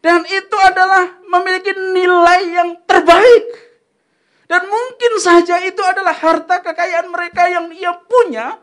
Dan 0.00 0.24
itu 0.28 0.56
adalah 0.64 1.20
memiliki 1.28 1.72
nilai 1.76 2.40
yang 2.56 2.70
terbaik. 2.88 3.46
Dan 4.48 4.66
mungkin 4.66 5.12
saja 5.22 5.62
itu 5.62 5.78
adalah 5.84 6.16
harta 6.16 6.58
kekayaan 6.58 7.08
mereka 7.12 7.46
yang 7.46 7.70
ia 7.70 7.94
punya 7.94 8.58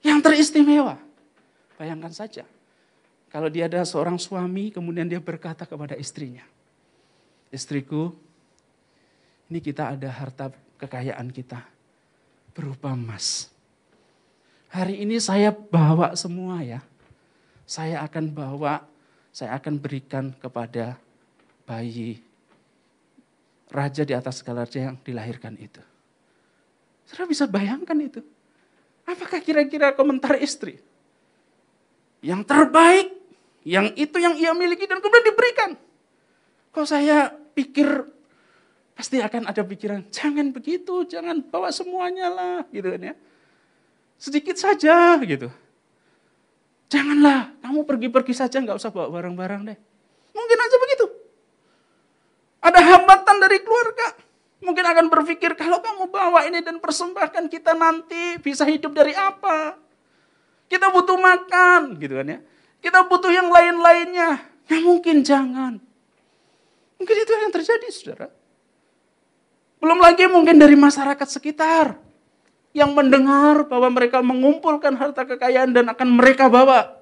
yang 0.00 0.22
teristimewa. 0.22 0.96
Bayangkan 1.76 2.14
saja, 2.14 2.48
kalau 3.28 3.52
dia 3.52 3.68
ada 3.68 3.84
seorang 3.84 4.16
suami, 4.16 4.72
kemudian 4.72 5.04
dia 5.04 5.20
berkata 5.20 5.68
kepada 5.68 5.92
istrinya, 5.98 6.46
Istriku, 7.52 8.10
ini 9.52 9.60
kita 9.60 9.92
ada 9.94 10.08
harta 10.08 10.50
kekayaan 10.80 11.28
kita 11.30 11.60
berupa 12.56 12.96
emas 12.96 13.55
hari 14.70 15.02
ini 15.02 15.20
saya 15.20 15.50
bawa 15.52 16.14
semua 16.18 16.62
ya. 16.62 16.80
Saya 17.66 18.02
akan 18.06 18.30
bawa, 18.30 18.86
saya 19.34 19.58
akan 19.58 19.78
berikan 19.82 20.30
kepada 20.38 20.98
bayi 21.66 22.22
raja 23.74 24.06
di 24.06 24.14
atas 24.14 24.40
segala 24.40 24.62
raja 24.62 24.90
yang 24.92 24.96
dilahirkan 25.02 25.58
itu. 25.58 25.82
Saudara 27.06 27.26
bisa 27.26 27.44
bayangkan 27.50 27.98
itu. 27.98 28.22
Apakah 29.06 29.42
kira-kira 29.42 29.94
komentar 29.94 30.38
istri? 30.38 30.78
yang 32.24 32.42
terbaik, 32.42 33.12
yang 33.66 33.92
itu 33.94 34.16
yang 34.18 34.34
ia 34.34 34.50
miliki 34.50 34.90
dan 34.90 34.98
kemudian 34.98 35.26
diberikan. 35.26 35.70
Kok 36.74 36.86
saya 36.86 37.30
pikir 37.30 37.86
pasti 38.96 39.20
akan 39.20 39.46
ada 39.46 39.62
pikiran, 39.62 40.08
jangan 40.08 40.50
begitu, 40.50 41.04
jangan 41.04 41.44
bawa 41.44 41.68
semuanya 41.70 42.32
lah, 42.32 42.58
gitu 42.72 42.90
kan 42.90 43.12
ya. 43.12 43.14
Sedikit 44.16 44.56
saja 44.56 45.20
gitu. 45.20 45.52
Janganlah, 46.86 47.52
kamu 47.60 47.82
pergi-pergi 47.84 48.34
saja 48.34 48.62
nggak 48.62 48.78
usah 48.78 48.94
bawa 48.94 49.10
barang-barang 49.10 49.60
deh. 49.68 49.78
Mungkin 50.32 50.58
aja 50.58 50.76
begitu. 50.80 51.06
Ada 52.62 52.80
hambatan 52.80 53.36
dari 53.42 53.58
keluarga. 53.60 54.06
Mungkin 54.62 54.84
akan 54.86 55.06
berpikir 55.12 55.54
kalau 55.54 55.78
kamu 55.84 56.08
bawa 56.08 56.48
ini 56.48 56.64
dan 56.64 56.80
persembahkan 56.80 57.46
kita 57.52 57.76
nanti 57.76 58.40
bisa 58.40 58.64
hidup 58.64 58.96
dari 58.96 59.12
apa? 59.12 59.76
Kita 60.66 60.90
butuh 60.90 61.14
makan, 61.14 61.94
gitu 62.00 62.18
kan 62.18 62.26
ya. 62.26 62.38
Kita 62.82 63.06
butuh 63.06 63.30
yang 63.30 63.46
lain-lainnya. 63.50 64.42
Ya 64.66 64.78
mungkin 64.82 65.22
jangan. 65.22 65.78
Mungkin 66.98 67.16
itu 67.22 67.32
yang 67.36 67.52
terjadi, 67.54 67.86
saudara. 67.94 68.28
Belum 69.78 70.00
lagi 70.00 70.26
mungkin 70.26 70.58
dari 70.58 70.74
masyarakat 70.74 71.28
sekitar 71.28 72.05
yang 72.76 72.92
mendengar 72.92 73.64
bahwa 73.64 73.88
mereka 73.88 74.20
mengumpulkan 74.20 74.92
harta 75.00 75.24
kekayaan 75.24 75.72
dan 75.72 75.88
akan 75.88 76.08
mereka 76.12 76.52
bawa. 76.52 77.00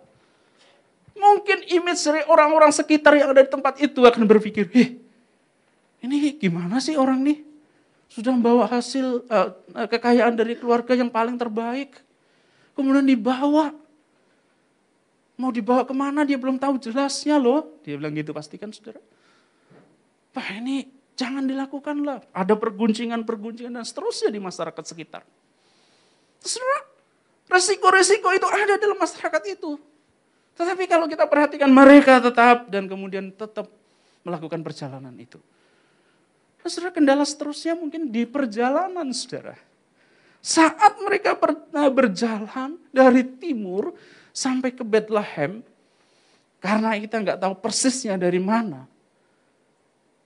Mungkin 1.19 1.67
image 1.67 1.99
orang-orang 2.31 2.71
sekitar 2.71 3.19
yang 3.19 3.35
ada 3.35 3.43
di 3.43 3.51
tempat 3.51 3.83
itu 3.83 3.99
akan 4.07 4.23
berpikir, 4.23 4.71
eh, 4.71 4.95
ini 6.07 6.39
gimana 6.39 6.79
sih 6.79 6.95
orang 6.95 7.27
nih? 7.27 7.43
Sudah 8.07 8.31
membawa 8.31 8.71
hasil 8.71 9.27
uh, 9.27 9.51
kekayaan 9.91 10.39
dari 10.39 10.55
keluarga 10.55 10.95
yang 10.95 11.11
paling 11.11 11.35
terbaik. 11.35 11.99
Kemudian 12.79 13.03
dibawa. 13.03 13.75
Mau 15.35 15.51
dibawa 15.51 15.83
ke 15.83 15.91
mana 15.91 16.23
dia 16.23 16.39
belum 16.39 16.63
tahu 16.63 16.79
jelasnya 16.79 17.35
loh. 17.43 17.67
Dia 17.83 17.99
bilang 17.99 18.15
gitu 18.15 18.31
pastikan 18.31 18.71
saudara. 18.71 19.03
Pak 20.31 20.47
ini 20.63 20.87
jangan 21.19 21.43
dilakukan 21.43 22.07
lah. 22.07 22.23
Ada 22.31 22.55
perguncingan-perguncingan 22.55 23.75
dan 23.75 23.83
seterusnya 23.83 24.31
di 24.31 24.39
masyarakat 24.39 24.85
sekitar. 24.87 25.27
Saudara, 26.45 26.85
resiko-resiko 27.49 28.29
itu 28.37 28.45
ada 28.45 28.77
dalam 28.77 29.01
masyarakat 29.01 29.43
itu. 29.49 29.81
Tetapi 30.55 30.85
kalau 30.87 31.09
kita 31.09 31.25
perhatikan 31.25 31.73
mereka 31.73 32.21
tetap 32.21 32.69
dan 32.69 32.85
kemudian 32.87 33.33
tetap 33.33 33.67
melakukan 34.23 34.61
perjalanan 34.61 35.17
itu. 35.17 35.41
Saudara 36.65 36.93
kendala 36.93 37.25
seterusnya 37.25 37.77
mungkin 37.77 38.09
di 38.09 38.25
perjalanan 38.25 39.09
saudara. 39.13 39.57
Saat 40.45 41.01
mereka 41.01 41.33
pernah 41.37 41.89
berjalan 41.89 42.77
dari 42.93 43.25
timur 43.25 43.97
sampai 44.33 44.73
ke 44.73 44.85
Bethlehem, 44.85 45.65
karena 46.61 46.97
kita 46.97 47.17
nggak 47.21 47.41
tahu 47.41 47.55
persisnya 47.61 48.17
dari 48.17 48.41
mana. 48.41 48.89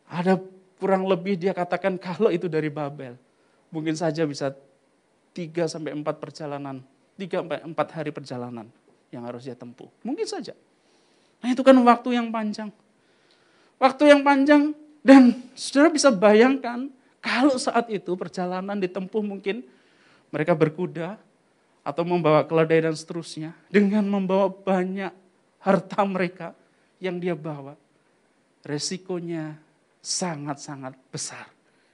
Ada 0.07 0.38
kurang 0.78 1.07
lebih 1.07 1.35
dia 1.35 1.50
katakan 1.50 1.98
kalau 1.98 2.31
itu 2.31 2.46
dari 2.46 2.70
Babel. 2.70 3.18
Mungkin 3.74 3.98
saja 3.98 4.22
bisa 4.26 4.54
3 5.38 5.70
sampai 5.70 5.94
4 5.94 6.03
perjalanan, 6.18 6.83
3 7.14 7.46
sampai 7.46 7.59
4 7.62 7.94
hari 7.94 8.11
perjalanan 8.11 8.66
yang 9.14 9.22
harus 9.22 9.46
dia 9.46 9.55
tempuh. 9.55 9.87
Mungkin 10.03 10.27
saja. 10.27 10.59
Nah 11.38 11.55
itu 11.55 11.62
kan 11.62 11.79
waktu 11.79 12.18
yang 12.18 12.35
panjang. 12.35 12.74
Waktu 13.79 14.11
yang 14.11 14.27
panjang 14.27 14.74
dan 15.07 15.38
saudara 15.55 15.94
bisa 15.94 16.11
bayangkan 16.11 16.90
kalau 17.22 17.55
saat 17.55 17.87
itu 17.87 18.18
perjalanan 18.18 18.74
ditempuh 18.83 19.22
mungkin 19.22 19.62
mereka 20.35 20.59
berkuda 20.59 21.14
atau 21.87 22.03
membawa 22.03 22.42
keledai 22.42 22.90
dan 22.90 22.94
seterusnya 22.98 23.55
dengan 23.70 24.03
membawa 24.11 24.51
banyak 24.51 25.14
harta 25.62 26.03
mereka 26.03 26.51
yang 26.98 27.22
dia 27.22 27.38
bawa. 27.38 27.79
Resikonya 28.66 29.55
sangat-sangat 30.03 30.98
besar. 31.14 31.46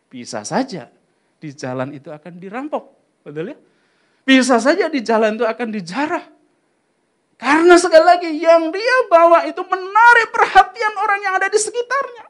Bisa 0.09 0.41
saja 0.49 0.89
di 1.37 1.53
jalan 1.53 1.93
itu 1.93 2.09
akan 2.09 2.41
dirampok. 2.41 2.94
Betul 3.25 3.57
ya? 3.57 3.57
Bisa 4.25 4.57
saja 4.61 4.87
di 4.93 5.01
jalan 5.01 5.37
itu 5.37 5.45
akan 5.45 5.69
dijarah. 5.73 6.25
Karena 7.35 7.75
sekali 7.77 8.05
lagi 8.07 8.31
yang 8.39 8.71
dia 8.71 8.97
bawa 9.11 9.45
itu 9.45 9.61
menarik 9.67 10.29
perhatian 10.31 10.95
orang 10.97 11.21
yang 11.21 11.35
ada 11.37 11.49
di 11.51 11.59
sekitarnya. 11.59 12.25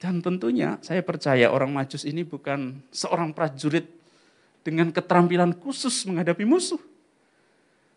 Dan 0.00 0.24
tentunya 0.24 0.80
saya 0.80 1.02
percaya 1.04 1.52
orang 1.52 1.70
Majus 1.70 2.06
ini 2.08 2.24
bukan 2.24 2.80
seorang 2.90 3.30
prajurit 3.36 3.86
dengan 4.64 4.90
keterampilan 4.90 5.54
khusus 5.60 6.06
menghadapi 6.08 6.42
musuh. 6.42 6.80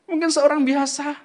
Mungkin 0.10 0.30
seorang 0.30 0.62
biasa 0.66 1.16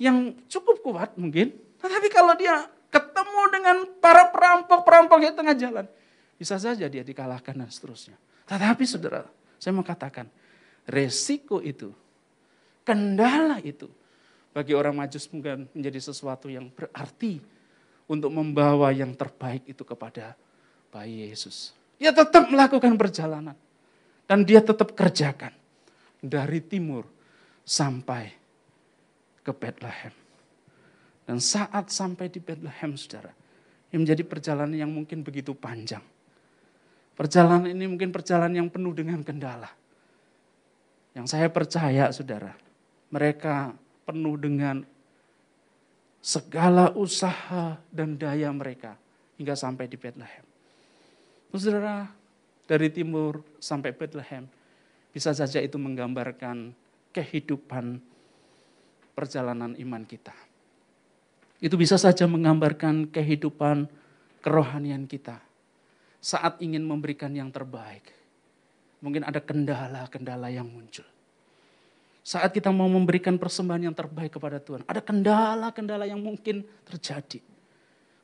yang 0.00 0.36
cukup 0.48 0.80
kuat 0.80 1.10
mungkin. 1.16 1.52
Tetapi 1.80 2.08
kalau 2.12 2.36
dia 2.36 2.68
ketemu 2.90 3.42
dengan 3.52 3.76
para 4.00 4.28
perampok-perampok 4.32 5.18
di 5.20 5.28
tengah 5.32 5.56
jalan. 5.56 5.86
Bisa 6.40 6.56
saja 6.56 6.88
dia 6.88 7.04
dikalahkan 7.04 7.52
dan 7.52 7.68
seterusnya. 7.68 8.16
Tetapi 8.50 8.82
saudara, 8.82 9.22
saya 9.62 9.70
mau 9.70 9.86
katakan, 9.86 10.26
resiko 10.90 11.62
itu, 11.62 11.94
kendala 12.82 13.62
itu, 13.62 13.86
bagi 14.50 14.74
orang 14.74 14.98
majus 14.98 15.30
mungkin 15.30 15.70
menjadi 15.70 16.10
sesuatu 16.10 16.50
yang 16.50 16.66
berarti 16.74 17.38
untuk 18.10 18.34
membawa 18.34 18.90
yang 18.90 19.14
terbaik 19.14 19.62
itu 19.70 19.86
kepada 19.86 20.34
bayi 20.90 21.30
Yesus. 21.30 21.70
Dia 22.02 22.10
tetap 22.10 22.50
melakukan 22.50 22.98
perjalanan. 22.98 23.54
Dan 24.26 24.42
dia 24.42 24.58
tetap 24.58 24.98
kerjakan. 24.98 25.54
Dari 26.18 26.60
timur 26.66 27.06
sampai 27.62 28.34
ke 29.46 29.52
Bethlehem. 29.54 30.14
Dan 31.22 31.38
saat 31.38 31.94
sampai 31.94 32.26
di 32.26 32.42
Bethlehem, 32.42 32.98
saudara, 32.98 33.30
yang 33.94 34.02
menjadi 34.02 34.22
perjalanan 34.26 34.74
yang 34.74 34.90
mungkin 34.90 35.22
begitu 35.22 35.54
panjang. 35.54 36.02
Perjalanan 37.20 37.68
ini 37.68 37.84
mungkin 37.84 38.16
perjalanan 38.16 38.64
yang 38.64 38.68
penuh 38.72 38.96
dengan 38.96 39.20
kendala. 39.20 39.68
Yang 41.12 41.36
saya 41.36 41.52
percaya, 41.52 42.08
saudara, 42.16 42.56
mereka 43.12 43.76
penuh 44.08 44.40
dengan 44.40 44.80
segala 46.24 46.88
usaha 46.96 47.76
dan 47.92 48.16
daya 48.16 48.48
mereka 48.56 48.96
hingga 49.36 49.52
sampai 49.52 49.84
di 49.84 50.00
Bethlehem. 50.00 50.48
Saudara, 51.52 52.08
dari 52.64 52.88
timur 52.88 53.44
sampai 53.60 53.92
Bethlehem, 53.92 54.48
bisa 55.12 55.36
saja 55.36 55.60
itu 55.60 55.76
menggambarkan 55.76 56.72
kehidupan 57.12 58.00
perjalanan 59.12 59.76
iman 59.76 60.08
kita. 60.08 60.32
Itu 61.60 61.76
bisa 61.76 62.00
saja 62.00 62.24
menggambarkan 62.24 63.12
kehidupan 63.12 63.92
kerohanian 64.40 65.04
kita 65.04 65.49
saat 66.20 66.60
ingin 66.60 66.84
memberikan 66.84 67.32
yang 67.32 67.48
terbaik. 67.48 68.12
Mungkin 69.00 69.24
ada 69.24 69.40
kendala-kendala 69.40 70.52
yang 70.52 70.68
muncul. 70.68 71.08
Saat 72.20 72.52
kita 72.52 72.68
mau 72.68 72.86
memberikan 72.86 73.40
persembahan 73.40 73.88
yang 73.88 73.96
terbaik 73.96 74.36
kepada 74.36 74.60
Tuhan, 74.60 74.84
ada 74.84 75.00
kendala-kendala 75.00 76.04
yang 76.04 76.20
mungkin 76.20 76.62
terjadi. 76.84 77.40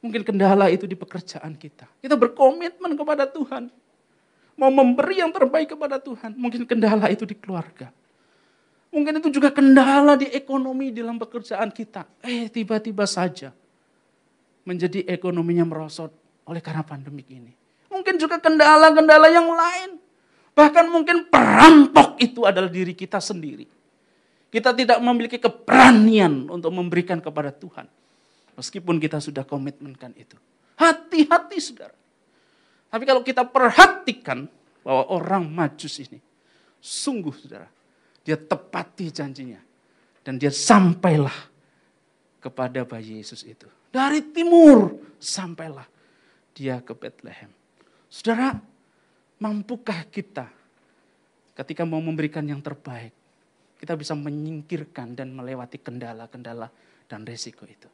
Mungkin 0.04 0.22
kendala 0.22 0.68
itu 0.68 0.84
di 0.84 0.92
pekerjaan 0.92 1.56
kita. 1.56 1.88
Kita 2.04 2.14
berkomitmen 2.14 2.92
kepada 2.92 3.24
Tuhan. 3.24 3.72
Mau 4.56 4.70
memberi 4.70 5.24
yang 5.24 5.32
terbaik 5.32 5.72
kepada 5.72 5.96
Tuhan. 5.96 6.36
Mungkin 6.36 6.68
kendala 6.68 7.08
itu 7.08 7.24
di 7.24 7.32
keluarga. 7.32 7.88
Mungkin 8.92 9.18
itu 9.20 9.28
juga 9.32 9.50
kendala 9.50 10.14
di 10.14 10.28
ekonomi 10.30 10.92
dalam 10.92 11.16
pekerjaan 11.16 11.72
kita. 11.72 12.04
Eh 12.22 12.48
tiba-tiba 12.52 13.08
saja 13.08 13.50
menjadi 14.62 15.04
ekonominya 15.08 15.64
merosot 15.68 16.12
oleh 16.46 16.62
karena 16.62 16.84
pandemik 16.86 17.26
ini. 17.28 17.65
Mungkin 18.06 18.22
juga 18.22 18.38
kendala-kendala 18.38 19.26
yang 19.34 19.50
lain. 19.50 19.98
Bahkan 20.54 20.94
mungkin 20.94 21.26
perampok 21.26 22.14
itu 22.22 22.46
adalah 22.46 22.70
diri 22.70 22.94
kita 22.94 23.18
sendiri. 23.18 23.66
Kita 24.46 24.70
tidak 24.70 25.02
memiliki 25.02 25.42
keberanian 25.42 26.46
untuk 26.46 26.70
memberikan 26.70 27.18
kepada 27.18 27.50
Tuhan. 27.50 27.90
Meskipun 28.54 29.02
kita 29.02 29.18
sudah 29.18 29.42
komitmenkan 29.42 30.14
itu. 30.14 30.38
Hati-hati 30.78 31.58
saudara. 31.58 31.98
Tapi 32.86 33.02
kalau 33.10 33.26
kita 33.26 33.42
perhatikan 33.42 34.46
bahwa 34.86 35.10
orang 35.10 35.50
majus 35.50 35.98
ini. 35.98 36.22
Sungguh 36.78 37.34
saudara. 37.34 37.66
Dia 38.22 38.38
tepati 38.38 39.10
janjinya. 39.10 39.58
Dan 40.22 40.38
dia 40.38 40.54
sampailah 40.54 41.34
kepada 42.38 42.86
bayi 42.86 43.18
Yesus 43.18 43.42
itu. 43.42 43.66
Dari 43.90 44.22
timur 44.30 44.94
sampailah 45.18 45.90
dia 46.54 46.78
ke 46.78 46.94
Bethlehem. 46.94 47.65
Saudara, 48.06 48.56
mampukah 49.42 50.06
kita 50.08 50.48
ketika 51.56 51.82
mau 51.88 52.00
memberikan 52.00 52.44
yang 52.46 52.60
terbaik 52.60 53.12
kita 53.76 53.92
bisa 53.92 54.16
menyingkirkan 54.16 55.12
dan 55.12 55.36
melewati 55.36 55.76
kendala-kendala 55.76 56.72
dan 57.06 57.28
resiko 57.28 57.68
itu. 57.68 57.88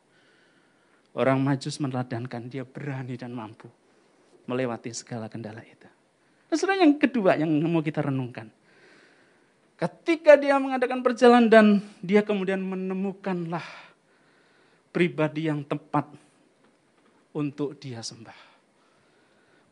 Orang 1.12 1.44
majus 1.44 1.76
meladankan 1.82 2.48
dia 2.48 2.64
berani 2.64 3.18
dan 3.18 3.34
mampu 3.34 3.68
melewati 4.48 4.90
segala 4.94 5.28
kendala 5.28 5.60
itu. 5.62 5.86
Nah, 6.48 6.76
yang 6.78 6.96
kedua 6.96 7.36
yang 7.36 7.50
mau 7.68 7.84
kita 7.84 8.00
renungkan. 8.00 8.48
Ketika 9.76 10.38
dia 10.38 10.56
mengadakan 10.62 11.02
perjalanan 11.02 11.50
dan 11.50 11.66
dia 11.98 12.22
kemudian 12.22 12.62
menemukanlah 12.62 13.64
pribadi 14.94 15.50
yang 15.50 15.66
tepat 15.66 16.06
untuk 17.34 17.74
dia 17.82 17.98
sembah. 17.98 18.51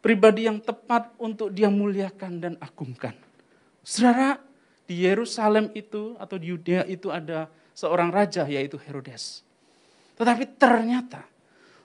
Pribadi 0.01 0.49
yang 0.49 0.57
tepat 0.65 1.13
untuk 1.21 1.53
dia 1.53 1.69
muliakan 1.69 2.41
dan 2.41 2.55
agungkan. 2.57 3.13
Saudara, 3.85 4.41
di 4.89 5.05
Yerusalem 5.05 5.71
itu 5.77 6.17
atau 6.17 6.41
di 6.41 6.51
Yudea 6.51 6.89
itu 6.89 7.13
ada 7.13 7.53
seorang 7.77 8.11
raja 8.11 8.49
yaitu 8.49 8.81
Herodes. 8.81 9.45
Tetapi 10.17 10.45
ternyata 10.57 11.25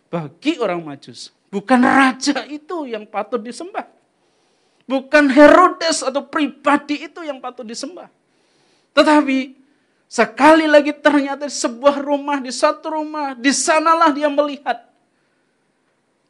bagi 0.08 0.58
orang 0.58 0.80
Majus, 0.80 1.36
bukan 1.51 1.80
raja 1.84 2.47
itu 2.47 2.88
yang 2.88 3.04
patut 3.04 3.39
disembah. 3.43 3.88
Bukan 4.86 5.28
Herodes 5.34 6.06
atau 6.06 6.23
pribadi 6.23 7.10
itu 7.10 7.19
yang 7.25 7.41
patut 7.43 7.65
disembah. 7.65 8.08
Tetapi 8.95 9.58
sekali 10.08 10.69
lagi 10.69 10.95
ternyata 10.95 11.51
sebuah 11.51 11.99
rumah, 11.99 12.39
di 12.39 12.54
satu 12.54 12.95
rumah, 12.95 13.36
di 13.36 13.51
sanalah 13.51 14.13
dia 14.13 14.30
melihat 14.32 14.88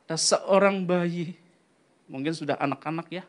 ada 0.06 0.18
seorang 0.18 0.86
bayi, 0.86 1.34
mungkin 2.10 2.34
sudah 2.34 2.58
anak-anak 2.58 3.08
ya, 3.10 3.24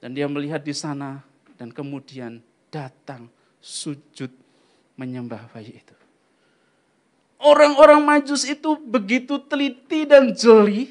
dan 0.00 0.12
dia 0.12 0.28
melihat 0.28 0.60
di 0.60 0.72
sana 0.76 1.24
dan 1.56 1.72
kemudian 1.72 2.40
datang 2.68 3.28
sujud 3.60 4.28
menyembah 4.96 5.48
bayi 5.52 5.80
itu. 5.80 5.94
Orang-orang 7.36 8.00
majus 8.00 8.48
itu 8.48 8.80
begitu 8.80 9.36
teliti 9.44 10.08
dan 10.08 10.32
jeli, 10.32 10.88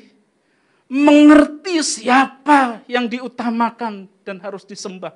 mengerti 0.86 1.82
siapa 1.82 2.86
yang 2.86 3.10
diutamakan 3.10 4.06
dan 4.21 4.38
harus 4.41 4.62
disembah 4.62 5.13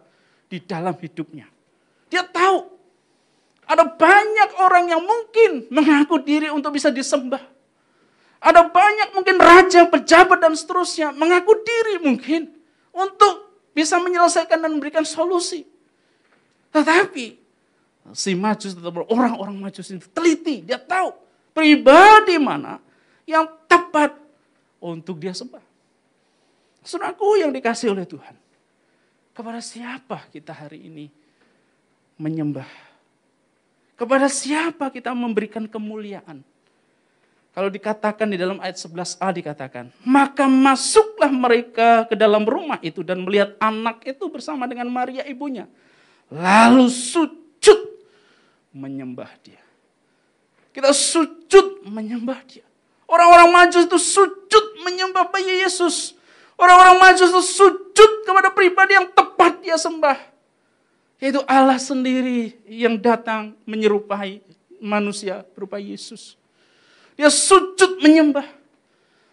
di 0.49 0.58
dalam 0.58 0.97
hidupnya. 0.97 1.45
Dia 2.10 2.25
tahu 2.25 2.65
ada 3.69 3.86
banyak 3.86 4.49
orang 4.58 4.89
yang 4.89 5.01
mungkin 5.05 5.69
mengaku 5.69 6.17
diri 6.25 6.49
untuk 6.49 6.73
bisa 6.73 6.89
disembah. 6.89 7.41
Ada 8.39 8.71
banyak 8.71 9.12
mungkin 9.12 9.36
raja, 9.36 9.84
pejabat 9.84 10.39
dan 10.39 10.56
seterusnya 10.56 11.12
mengaku 11.12 11.60
diri 11.60 11.99
mungkin 11.99 12.47
untuk 12.95 13.52
bisa 13.75 13.99
menyelesaikan 13.99 14.63
dan 14.63 14.71
memberikan 14.71 15.04
solusi. 15.04 15.67
Tetapi 16.71 17.36
si 18.15 18.32
majus 18.39 18.80
atau 18.80 19.04
orang-orang 19.12 19.60
majus 19.60 19.91
ini 19.91 19.99
teliti, 20.15 20.63
dia 20.63 20.80
tahu 20.80 21.12
pribadi 21.52 22.39
mana 22.39 22.80
yang 23.28 23.45
tepat 23.67 24.15
untuk 24.80 25.19
dia 25.19 25.36
sembah. 25.36 25.62
Saudaraku 26.80 27.43
yang 27.43 27.52
dikasih 27.52 27.91
oleh 27.91 28.08
Tuhan. 28.08 28.36
Kepada 29.36 29.60
siapa 29.60 30.28
kita 30.32 30.52
hari 30.56 30.88
ini 30.88 31.06
menyembah? 32.19 32.67
Kepada 33.99 34.32
siapa 34.32 34.88
kita 34.91 35.12
memberikan 35.12 35.67
kemuliaan? 35.67 36.43
Kalau 37.60 37.67
dikatakan 37.67 38.32
di 38.32 38.39
dalam 38.39 38.56
ayat 38.63 38.80
11a 38.80 39.36
dikatakan, 39.36 39.91
maka 40.08 40.48
masuklah 40.48 41.28
mereka 41.28 42.08
ke 42.08 42.15
dalam 42.15 42.48
rumah 42.48 42.80
itu 42.80 43.04
dan 43.04 43.19
melihat 43.19 43.52
anak 43.60 44.00
itu 44.08 44.32
bersama 44.32 44.63
dengan 44.63 44.88
Maria 44.88 45.28
ibunya. 45.28 45.67
Lalu 46.32 46.88
sujud 46.88 48.00
menyembah 48.72 49.28
dia. 49.43 49.60
Kita 50.72 50.95
sujud 50.95 51.84
menyembah 51.84 52.39
dia. 52.48 52.63
Orang-orang 53.04 53.52
majus 53.52 53.91
itu 53.91 54.00
sujud 54.00 54.80
menyembah 54.88 55.28
bayi 55.28 55.60
Yesus. 55.60 56.15
Orang-orang 56.56 56.95
majus 56.95 57.28
itu 57.28 57.43
sujud 57.43 58.12
kepada 58.24 58.56
pribadi 58.56 58.95
yang 58.95 59.12
tepat 59.12 59.60
dia 59.60 59.76
sembah. 59.76 60.15
Yaitu 61.19 61.43
Allah 61.43 61.76
sendiri 61.76 62.56
yang 62.72 62.95
datang 62.95 63.52
menyerupai 63.67 64.39
manusia 64.80 65.43
berupa 65.52 65.76
Yesus. 65.76 66.38
Dia 67.19 67.27
sujud 67.27 67.99
menyembah. 67.99 68.47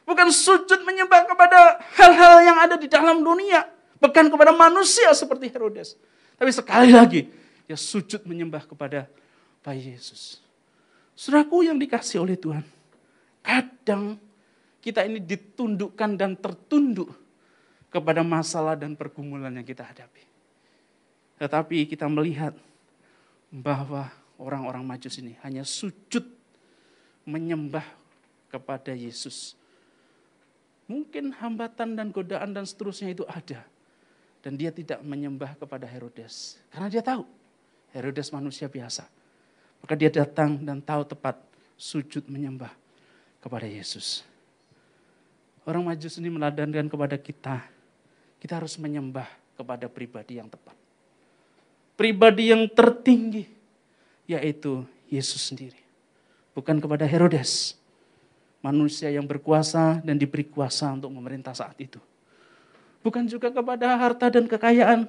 Bukan 0.02 0.34
sujud 0.34 0.82
menyembah 0.82 1.22
kepada 1.22 1.78
hal-hal 1.94 2.42
yang 2.42 2.58
ada 2.58 2.74
di 2.74 2.90
dalam 2.90 3.22
dunia. 3.22 3.62
Bukan 4.02 4.26
kepada 4.26 4.50
manusia 4.50 5.14
seperti 5.14 5.54
Herodes. 5.54 5.94
Tapi 6.34 6.50
sekali 6.50 6.90
lagi, 6.90 7.30
dia 7.70 7.78
sujud 7.78 8.26
menyembah 8.26 8.66
kepada 8.66 9.06
bayi 9.62 9.94
Yesus. 9.94 10.42
Suraku 11.14 11.62
yang 11.62 11.78
dikasih 11.78 12.26
oleh 12.26 12.34
Tuhan. 12.34 12.66
Kadang 13.46 14.18
kita 14.82 15.06
ini 15.06 15.22
ditundukkan 15.22 16.18
dan 16.18 16.34
tertunduk 16.34 17.14
kepada 17.88 18.26
masalah 18.26 18.74
dan 18.74 18.98
pergumulan 18.98 19.54
yang 19.54 19.64
kita 19.64 19.86
hadapi. 19.86 20.26
Tetapi 21.38 21.86
kita 21.86 22.10
melihat 22.10 22.52
bahwa 23.48 24.10
orang-orang 24.42 24.82
majus 24.82 25.22
ini 25.22 25.38
hanya 25.46 25.62
sujud 25.62 26.35
menyembah 27.26 27.84
kepada 28.48 28.94
Yesus. 28.94 29.58
Mungkin 30.86 31.34
hambatan 31.34 31.98
dan 31.98 32.14
godaan 32.14 32.54
dan 32.54 32.62
seterusnya 32.62 33.10
itu 33.10 33.26
ada. 33.26 33.66
Dan 34.40 34.54
dia 34.54 34.70
tidak 34.70 35.02
menyembah 35.02 35.58
kepada 35.58 35.82
Herodes. 35.90 36.62
Karena 36.70 36.86
dia 36.86 37.02
tahu 37.02 37.26
Herodes 37.90 38.30
manusia 38.30 38.70
biasa. 38.70 39.02
Maka 39.82 39.98
dia 39.98 40.08
datang 40.08 40.62
dan 40.62 40.78
tahu 40.78 41.02
tepat 41.02 41.42
sujud 41.74 42.30
menyembah 42.30 42.70
kepada 43.42 43.66
Yesus. 43.66 44.22
Orang 45.66 45.90
majus 45.90 46.14
ini 46.22 46.30
meladankan 46.30 46.86
kepada 46.86 47.18
kita, 47.18 47.58
kita 48.38 48.62
harus 48.62 48.78
menyembah 48.78 49.26
kepada 49.58 49.90
pribadi 49.90 50.38
yang 50.38 50.46
tepat. 50.46 50.78
Pribadi 51.98 52.54
yang 52.54 52.70
tertinggi, 52.70 53.50
yaitu 54.30 54.86
Yesus 55.10 55.50
sendiri. 55.50 55.85
Bukan 56.56 56.80
kepada 56.80 57.04
Herodes, 57.04 57.76
manusia 58.64 59.12
yang 59.12 59.28
berkuasa 59.28 60.00
dan 60.00 60.16
diberi 60.16 60.48
kuasa 60.48 60.88
untuk 60.88 61.12
memerintah 61.12 61.52
saat 61.52 61.76
itu. 61.76 62.00
Bukan 63.04 63.28
juga 63.28 63.52
kepada 63.52 63.92
harta 64.00 64.32
dan 64.32 64.48
kekayaan 64.48 65.04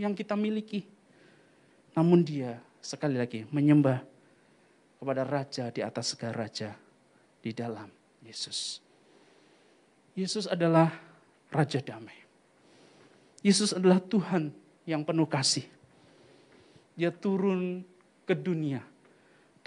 yang 0.00 0.16
kita 0.16 0.32
miliki. 0.32 0.88
Namun 1.92 2.24
dia 2.24 2.64
sekali 2.80 3.20
lagi 3.20 3.44
menyembah 3.52 4.00
kepada 4.96 5.22
raja 5.28 5.68
di 5.68 5.84
atas 5.84 6.16
segala 6.16 6.48
raja 6.48 6.72
di 7.44 7.52
dalam 7.52 7.92
Yesus. 8.24 8.80
Yesus 10.16 10.48
adalah 10.48 10.96
raja 11.52 11.84
damai. 11.84 12.16
Yesus 13.44 13.76
adalah 13.76 14.00
Tuhan 14.00 14.48
yang 14.88 15.04
penuh 15.04 15.28
kasih. 15.28 15.68
Dia 16.96 17.12
turun 17.12 17.84
ke 18.24 18.32
dunia 18.32 18.95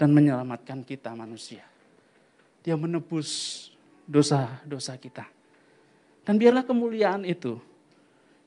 dan 0.00 0.16
menyelamatkan 0.16 0.80
kita 0.80 1.12
manusia. 1.12 1.60
Dia 2.64 2.80
menebus 2.80 3.68
dosa-dosa 4.08 4.96
kita. 4.96 5.28
Dan 6.24 6.40
biarlah 6.40 6.64
kemuliaan 6.64 7.28
itu 7.28 7.60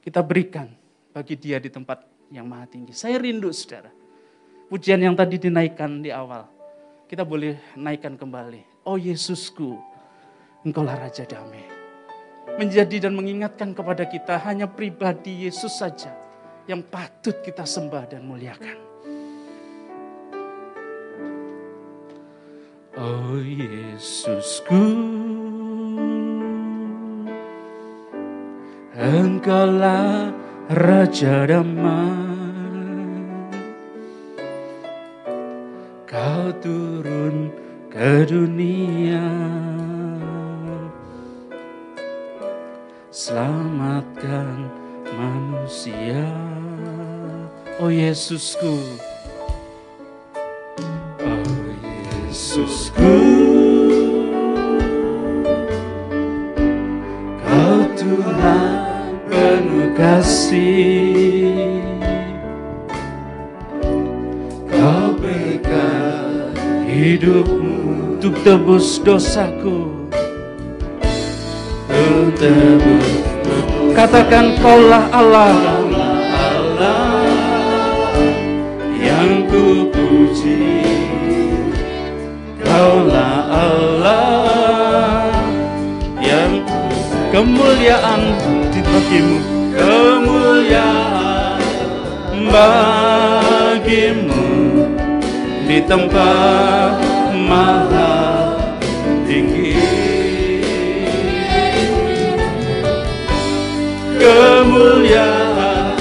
kita 0.02 0.26
berikan 0.26 0.74
bagi 1.14 1.38
dia 1.38 1.62
di 1.62 1.70
tempat 1.70 2.02
yang 2.34 2.50
maha 2.50 2.66
tinggi. 2.66 2.98
Saya 2.98 3.22
rindu 3.22 3.54
saudara 3.54 4.02
pujian 4.74 4.98
yang 5.06 5.14
tadi 5.14 5.38
dinaikkan 5.38 6.02
di 6.02 6.10
awal, 6.10 6.50
kita 7.06 7.22
boleh 7.22 7.62
naikkan 7.78 8.18
kembali. 8.18 8.90
Oh 8.90 8.98
Yesusku, 8.98 9.78
Engkaulah 10.66 10.98
Raja 10.98 11.30
Damai. 11.30 11.62
Menjadi 12.58 13.06
dan 13.06 13.14
mengingatkan 13.14 13.78
kepada 13.78 14.10
kita 14.10 14.42
hanya 14.50 14.66
pribadi 14.66 15.46
Yesus 15.46 15.78
saja 15.78 16.10
yang 16.66 16.82
patut 16.82 17.38
kita 17.46 17.70
sembah 17.70 18.18
dan 18.18 18.26
muliakan. 18.26 18.93
Oh 23.04 23.36
Yesusku, 23.36 24.80
Engkaulah 28.96 30.32
Raja 30.72 31.44
Damai. 31.44 32.24
turun 36.64 37.52
ke 37.92 38.24
dunia. 38.24 39.28
Selamatkan 43.12 44.72
manusia. 45.12 46.24
Oh 47.84 47.92
Yesusku 47.92 48.80
Yesusku 52.64 53.20
Kau 57.44 57.80
Tuhan 58.00 58.80
penuh 59.28 59.92
kasih. 60.00 61.84
Hidupmu 66.94 68.16
untuk 68.16 68.38
tebus 68.48 69.02
dosaku. 69.04 70.08
Untuk 71.92 72.32
tebus 72.40 73.12
katakan 73.92 74.56
kaulah 74.64 75.12
Allah. 75.12 75.52
Ku 79.54 79.86
puji 79.94 80.83
Kaulah 82.74 83.54
Allah 83.54 85.30
yang 86.18 86.66
kemuliaan 87.30 88.34
di 88.74 88.82
bagimu. 88.82 89.38
Kemuliaan 89.78 91.62
bagimu 92.50 94.50
di 95.70 95.86
tempat 95.86 96.98
maha 97.46 98.18
tinggi. 99.30 99.78
Kemuliaan 104.18 105.94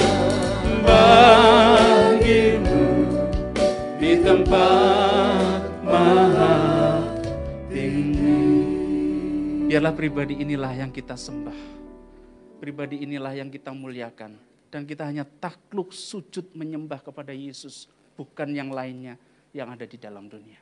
bagimu 0.81 2.81
di 4.01 4.17
tempat 4.25 5.22
biarlah 9.73 9.97
pribadi 9.97 10.37
inilah 10.37 10.69
yang 10.77 10.93
kita 10.93 11.17
sembah 11.17 11.57
pribadi 12.61 13.01
inilah 13.01 13.33
yang 13.33 13.49
kita 13.49 13.73
muliakan 13.73 14.37
dan 14.69 14.85
kita 14.85 15.01
hanya 15.01 15.25
takluk 15.25 15.89
sujud 15.89 16.53
menyembah 16.53 17.01
kepada 17.01 17.33
Yesus 17.33 17.89
bukan 18.13 18.53
yang 18.53 18.69
lainnya 18.69 19.17
yang 19.49 19.69
ada 19.73 19.85
di 19.85 19.97
dalam 19.97 20.29
dunia. 20.29 20.61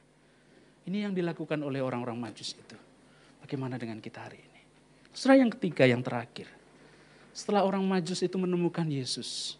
Ini 0.88 1.08
yang 1.08 1.14
dilakukan 1.16 1.60
oleh 1.60 1.84
orang-orang 1.84 2.20
majus 2.20 2.56
itu. 2.56 2.76
Bagaimana 3.44 3.80
dengan 3.80 4.00
kita 4.04 4.28
hari 4.28 4.40
ini? 4.40 4.62
Setelah 5.12 5.44
yang 5.44 5.52
ketiga, 5.52 5.84
yang 5.88 6.04
terakhir. 6.04 6.48
Setelah 7.32 7.68
orang 7.68 7.84
majus 7.84 8.24
itu 8.24 8.36
menemukan 8.40 8.88
Yesus. 8.88 9.60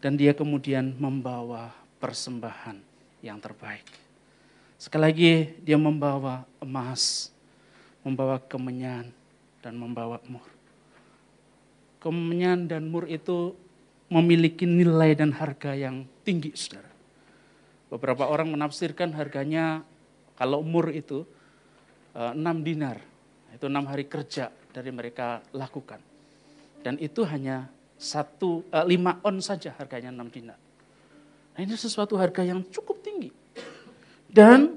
Dan 0.00 0.20
dia 0.20 0.36
kemudian 0.36 0.92
membawa 1.00 1.72
persembahan 2.00 2.76
yang 3.24 3.40
terbaik. 3.40 3.88
Sekali 4.76 5.02
lagi 5.04 5.32
dia 5.64 5.80
membawa 5.80 6.44
emas, 6.60 7.32
membawa 8.04 8.38
kemenyan, 8.38 9.10
dan 9.64 9.74
membawa 9.80 10.20
mur. 10.28 10.44
Kemenyan 11.98 12.68
dan 12.68 12.86
mur 12.86 13.08
itu 13.08 13.56
memiliki 14.12 14.68
nilai 14.68 15.16
dan 15.16 15.32
harga 15.32 15.72
yang 15.72 16.04
tinggi, 16.22 16.52
saudara. 16.52 16.92
Beberapa 17.88 18.28
orang 18.28 18.52
menafsirkan 18.52 19.16
harganya 19.16 19.80
kalau 20.36 20.60
umur 20.60 20.92
itu 20.92 21.24
eh, 22.12 22.32
enam 22.36 22.60
dinar. 22.60 23.00
Itu 23.56 23.72
enam 23.72 23.88
hari 23.88 24.04
kerja 24.04 24.52
dari 24.74 24.90
mereka 24.92 25.40
lakukan. 25.56 26.02
Dan 26.84 27.00
itu 27.00 27.24
hanya 27.24 27.72
satu 27.96 28.66
uh, 28.68 28.84
lima 28.84 29.16
on 29.24 29.40
saja 29.40 29.72
harganya 29.80 30.12
enam 30.12 30.28
dinar. 30.28 30.60
Nah 31.54 31.60
ini 31.62 31.72
sesuatu 31.78 32.18
harga 32.20 32.44
yang 32.44 32.60
cukup 32.68 33.00
tinggi. 33.00 33.30
Dan 34.28 34.76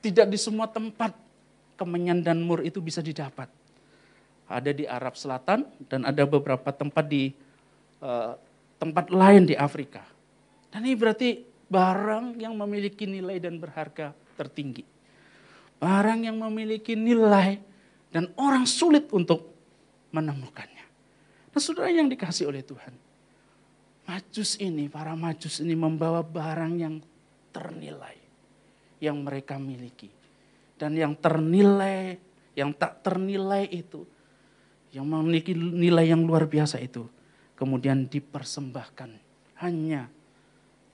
tidak 0.00 0.30
di 0.30 0.38
semua 0.38 0.70
tempat 0.70 1.12
kemenyan 1.82 2.22
dan 2.22 2.38
mur 2.38 2.62
itu 2.62 2.78
bisa 2.78 3.02
didapat. 3.02 3.50
Ada 4.46 4.70
di 4.70 4.86
Arab 4.86 5.18
Selatan 5.18 5.66
dan 5.90 6.06
ada 6.06 6.22
beberapa 6.22 6.70
tempat 6.70 7.10
di 7.10 7.34
uh, 7.98 8.38
tempat 8.78 9.10
lain 9.10 9.50
di 9.50 9.58
Afrika. 9.58 10.06
Dan 10.70 10.86
ini 10.86 10.94
berarti 10.94 11.42
barang 11.66 12.38
yang 12.38 12.54
memiliki 12.54 13.02
nilai 13.10 13.42
dan 13.42 13.58
berharga 13.58 14.14
tertinggi. 14.38 14.86
Barang 15.82 16.22
yang 16.22 16.38
memiliki 16.38 16.94
nilai 16.94 17.58
dan 18.14 18.30
orang 18.38 18.62
sulit 18.62 19.10
untuk 19.10 19.50
menemukannya. 20.14 20.86
Nah 21.50 21.60
saudara 21.60 21.90
yang 21.90 22.06
dikasih 22.06 22.46
oleh 22.46 22.62
Tuhan. 22.62 22.94
Majus 24.06 24.60
ini, 24.60 24.86
para 24.92 25.16
majus 25.16 25.64
ini 25.64 25.72
membawa 25.74 26.20
barang 26.20 26.74
yang 26.76 26.94
ternilai. 27.50 28.18
Yang 29.02 29.16
mereka 29.18 29.56
miliki. 29.58 30.21
Dan 30.82 30.98
yang 30.98 31.14
ternilai, 31.14 32.18
yang 32.58 32.74
tak 32.74 33.06
ternilai 33.06 33.70
itu. 33.70 34.02
Yang 34.90 35.06
memiliki 35.06 35.54
nilai 35.54 36.10
yang 36.10 36.26
luar 36.26 36.50
biasa 36.50 36.82
itu. 36.82 37.06
Kemudian 37.54 38.10
dipersembahkan 38.10 39.14
hanya 39.62 40.10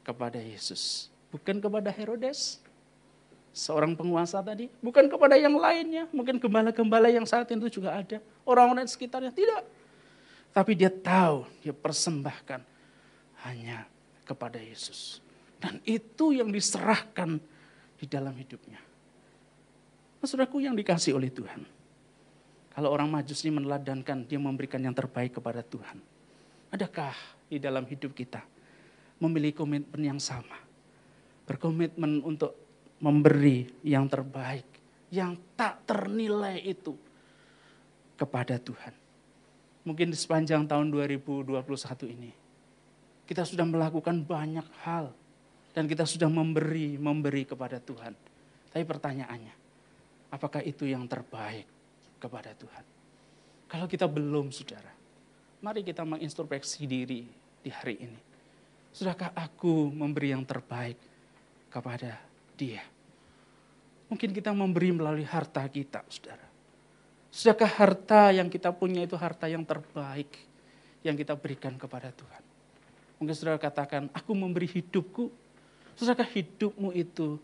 kepada 0.05 0.36
Yesus, 0.36 1.09
bukan 1.32 1.57
kepada 1.61 1.89
Herodes, 1.89 2.61
seorang 3.53 3.97
penguasa 3.97 4.45
tadi, 4.45 4.68
bukan 4.84 5.09
kepada 5.09 5.41
yang 5.41 5.57
lainnya, 5.57 6.05
mungkin 6.12 6.36
gembala-gembala 6.36 7.09
yang 7.09 7.24
saat 7.24 7.49
itu 7.49 7.80
juga 7.80 7.97
ada, 7.97 8.20
orang-orang 8.45 8.84
di 8.84 8.93
sekitarnya 8.93 9.32
tidak. 9.32 9.64
Tapi 10.53 10.72
dia 10.76 10.93
tahu, 10.93 11.45
dia 11.61 11.72
persembahkan 11.76 12.61
hanya 13.49 13.84
kepada 14.24 14.61
Yesus. 14.61 15.20
Dan 15.61 15.80
itu 15.89 16.32
yang 16.32 16.49
diserahkan 16.53 17.41
di 18.01 18.07
dalam 18.09 18.32
hidupnya. 18.32 18.88
Saudaraku 20.23 20.61
yang 20.61 20.75
dikasih 20.75 21.14
oleh 21.14 21.31
Tuhan. 21.31 21.62
Kalau 22.75 22.95
orang 22.95 23.11
majus 23.11 23.43
ini 23.47 23.59
meneladankan, 23.59 24.27
dia 24.27 24.39
memberikan 24.39 24.79
yang 24.79 24.95
terbaik 24.95 25.39
kepada 25.39 25.62
Tuhan. 25.66 25.99
Adakah 26.71 27.14
di 27.49 27.57
dalam 27.59 27.83
hidup 27.89 28.12
kita 28.12 28.45
memiliki 29.19 29.59
komitmen 29.59 30.03
yang 30.14 30.21
sama. 30.23 30.59
Berkomitmen 31.49 32.23
untuk 32.23 32.55
memberi 33.03 33.66
yang 33.87 34.07
terbaik, 34.07 34.66
yang 35.11 35.39
tak 35.57 35.87
ternilai 35.87 36.61
itu 36.62 36.95
kepada 38.19 38.59
Tuhan. 38.59 38.95
Mungkin 39.87 40.12
di 40.12 40.19
sepanjang 40.19 40.69
tahun 40.69 40.93
2021 40.93 41.55
ini, 42.11 42.31
kita 43.25 43.47
sudah 43.47 43.64
melakukan 43.64 44.21
banyak 44.23 44.66
hal 44.85 45.14
dan 45.73 45.89
kita 45.89 46.05
sudah 46.05 46.29
memberi, 46.29 47.01
memberi 47.01 47.49
kepada 47.49 47.81
Tuhan. 47.81 48.12
Tapi 48.69 48.85
pertanyaannya, 48.85 49.68
apakah 50.33 50.61
itu 50.64 50.85
yang 50.89 51.05
terbaik 51.09 51.64
kepada 52.20 52.53
Tuhan? 52.57 52.85
Kalau 53.68 53.85
kita 53.85 54.09
belum, 54.09 54.49
saudara, 54.49 54.93
mari 55.61 55.85
kita 55.85 56.05
mengintrospeksi 56.05 56.89
diri 56.89 57.29
di 57.61 57.70
hari 57.72 58.01
ini. 58.01 58.20
Sudahkah 58.93 59.37
aku 59.37 59.93
memberi 59.93 60.33
yang 60.33 60.43
terbaik 60.49 60.97
kepada 61.68 62.16
dia? 62.57 62.81
Mungkin 64.09 64.33
kita 64.33 64.57
memberi 64.57 64.89
melalui 64.97 65.29
harta 65.29 65.61
kita, 65.68 66.01
saudara. 66.09 66.49
Sudahkah 67.29 67.68
harta 67.68 68.33
yang 68.33 68.49
kita 68.49 68.72
punya 68.72 69.05
itu 69.05 69.12
harta 69.20 69.45
yang 69.53 69.61
terbaik 69.68 70.33
yang 71.05 71.12
kita 71.12 71.37
berikan 71.37 71.76
kepada 71.76 72.09
Tuhan? 72.09 72.43
Mungkin 73.20 73.35
saudara 73.37 73.61
katakan, 73.61 74.09
aku 74.16 74.33
memberi 74.33 74.64
hidupku. 74.64 75.29
Sudahkah 75.93 76.24
hidupmu 76.24 76.97
itu 76.97 77.37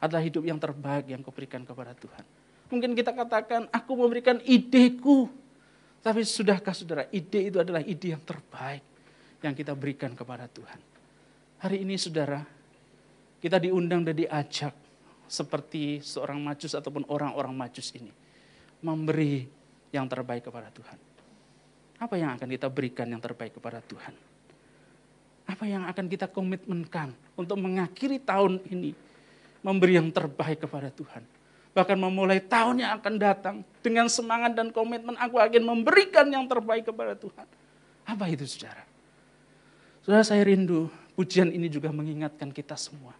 adalah 0.00 0.24
hidup 0.24 0.42
yang 0.42 0.56
terbaik 0.56 1.12
yang 1.12 1.20
kau 1.20 1.30
berikan 1.30 1.62
kepada 1.62 1.92
Tuhan? 1.92 2.24
Mungkin 2.72 2.96
kita 2.96 3.12
katakan, 3.12 3.68
aku 3.68 3.92
memberikan 3.94 4.40
ideku. 4.48 5.28
Tapi 6.00 6.24
sudahkah 6.24 6.72
saudara, 6.72 7.04
ide 7.12 7.52
itu 7.52 7.60
adalah 7.60 7.84
ide 7.84 8.16
yang 8.16 8.24
terbaik 8.24 8.80
yang 9.44 9.52
kita 9.52 9.76
berikan 9.76 10.16
kepada 10.16 10.48
Tuhan? 10.48 10.80
Hari 11.60 11.84
ini 11.84 12.00
saudara, 12.00 12.40
kita 13.44 13.60
diundang 13.60 14.00
dan 14.00 14.16
diajak 14.16 14.72
seperti 15.28 16.00
seorang 16.00 16.40
majus 16.40 16.72
ataupun 16.72 17.04
orang-orang 17.12 17.52
majus 17.52 17.92
ini. 17.92 18.08
Memberi 18.80 19.44
yang 19.92 20.08
terbaik 20.08 20.48
kepada 20.48 20.72
Tuhan. 20.72 20.96
Apa 22.00 22.16
yang 22.16 22.32
akan 22.32 22.48
kita 22.48 22.72
berikan 22.72 23.04
yang 23.12 23.20
terbaik 23.20 23.60
kepada 23.60 23.84
Tuhan? 23.84 24.16
Apa 25.44 25.68
yang 25.68 25.84
akan 25.84 26.06
kita 26.08 26.32
komitmenkan 26.32 27.12
untuk 27.36 27.60
mengakhiri 27.60 28.24
tahun 28.24 28.64
ini? 28.72 29.09
Memberi 29.60 30.00
yang 30.00 30.08
terbaik 30.08 30.64
kepada 30.64 30.88
Tuhan. 30.88 31.22
Bahkan 31.70 31.98
memulai 32.00 32.42
tahun 32.42 32.82
yang 32.82 32.98
akan 32.98 33.14
datang 33.20 33.56
dengan 33.84 34.10
semangat 34.10 34.58
dan 34.58 34.74
komitmen 34.74 35.14
aku 35.20 35.38
akan 35.38 35.62
memberikan 35.62 36.26
yang 36.26 36.48
terbaik 36.50 36.88
kepada 36.88 37.14
Tuhan. 37.14 37.46
Apa 38.08 38.26
itu 38.26 38.42
saudara? 38.48 38.82
Saudara 40.02 40.24
saya 40.26 40.42
rindu 40.42 40.90
pujian 41.14 41.52
ini 41.52 41.70
juga 41.70 41.92
mengingatkan 41.92 42.50
kita 42.50 42.74
semua. 42.74 43.14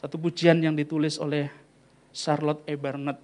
Satu 0.00 0.18
pujian 0.18 0.58
yang 0.58 0.74
ditulis 0.74 1.20
oleh 1.20 1.46
Charlotte 2.10 2.66
E. 2.66 2.74
Barnett 2.74 3.22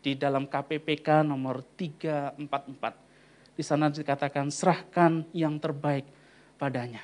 di 0.00 0.16
dalam 0.16 0.48
KPPK 0.48 1.26
nomor 1.26 1.60
344. 1.76 3.58
Di 3.58 3.62
sana 3.66 3.90
dikatakan 3.90 4.48
serahkan 4.48 5.28
yang 5.34 5.58
terbaik 5.60 6.06
padanya. 6.56 7.02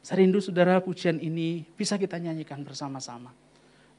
Saya 0.00 0.24
rindu 0.24 0.40
saudara 0.40 0.80
pujian 0.80 1.20
ini 1.20 1.66
bisa 1.76 2.00
kita 2.00 2.16
nyanyikan 2.16 2.64
bersama-sama. 2.64 3.34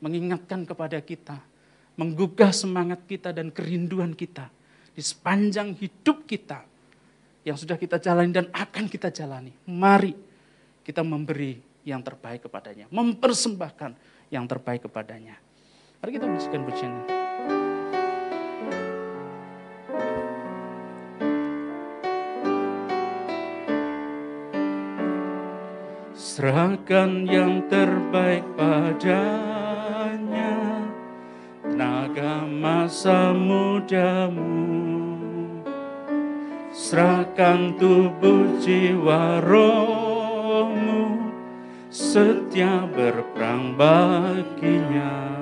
Mengingatkan 0.01 0.65
kepada 0.65 0.97
kita, 0.97 1.37
menggugah 1.93 2.49
semangat 2.49 3.05
kita 3.05 3.29
dan 3.29 3.53
kerinduan 3.53 4.17
kita 4.17 4.49
di 4.91 5.01
sepanjang 5.05 5.77
hidup 5.77 6.25
kita 6.25 6.65
yang 7.45 7.57
sudah 7.57 7.77
kita 7.77 8.01
jalani 8.01 8.33
dan 8.33 8.49
akan 8.49 8.85
kita 8.89 9.13
jalani. 9.13 9.53
Mari 9.69 10.13
kita 10.81 11.05
memberi 11.05 11.61
yang 11.85 12.01
terbaik 12.01 12.45
kepadanya, 12.49 12.89
mempersembahkan 12.89 13.91
yang 14.29 14.45
terbaik 14.45 14.89
kepadanya. 14.89 15.37
Mari 16.01 16.11
kita 16.17 16.25
musikan 16.25 16.61
pujian. 16.65 16.93
Serahkan 26.17 27.27
yang 27.27 27.65
terbaik 27.67 28.45
padanya 28.55 29.50
Tenaga 32.21 32.45
masa 32.45 33.33
mudamu. 33.33 34.77
Serahkan 36.69 37.73
tubuh 37.81 38.61
jiwa 38.61 39.41
rohmu. 39.41 41.17
Setia 41.89 42.85
berperang 42.93 43.73
baginya. 43.73 45.33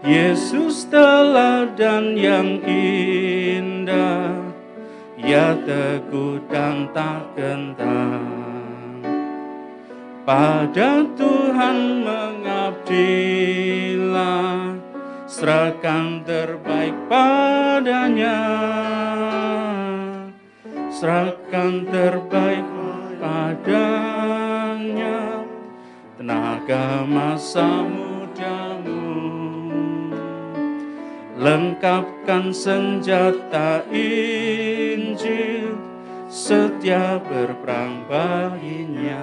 Yesus 0.00 0.88
teladan 0.88 2.16
yang 2.16 2.64
indah. 2.64 4.40
Ya 5.20 5.52
teguh 5.68 6.40
dan 6.48 6.88
tak 6.96 7.28
gentar. 7.36 8.24
Pada 10.24 11.04
Tuhan 11.12 12.00
mengabdilah, 12.08 13.04
serahkan 15.44 16.24
terbaik 16.24 16.96
padanya. 17.04 18.40
Serahkan 20.88 21.84
terbaik 21.84 22.64
padanya, 23.20 25.44
tenaga 26.16 27.04
masa 27.04 27.84
mudamu. 27.84 29.04
Lengkapkan 31.36 32.48
senjata 32.48 33.84
Injil, 33.92 35.76
setia 36.32 37.20
berperang 37.20 38.08
baginya 38.08 39.20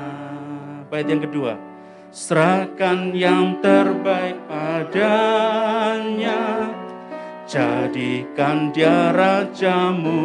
Bait 0.86 1.09
yang 1.09 1.26
kedua. 1.26 1.70
Serahkan 2.12 3.16
yang 3.16 3.64
terbaik 3.64 4.36
padanya. 4.43 6.68
Jadikan 7.47 8.76
dia 8.76 9.16
rajamu. 9.16 10.20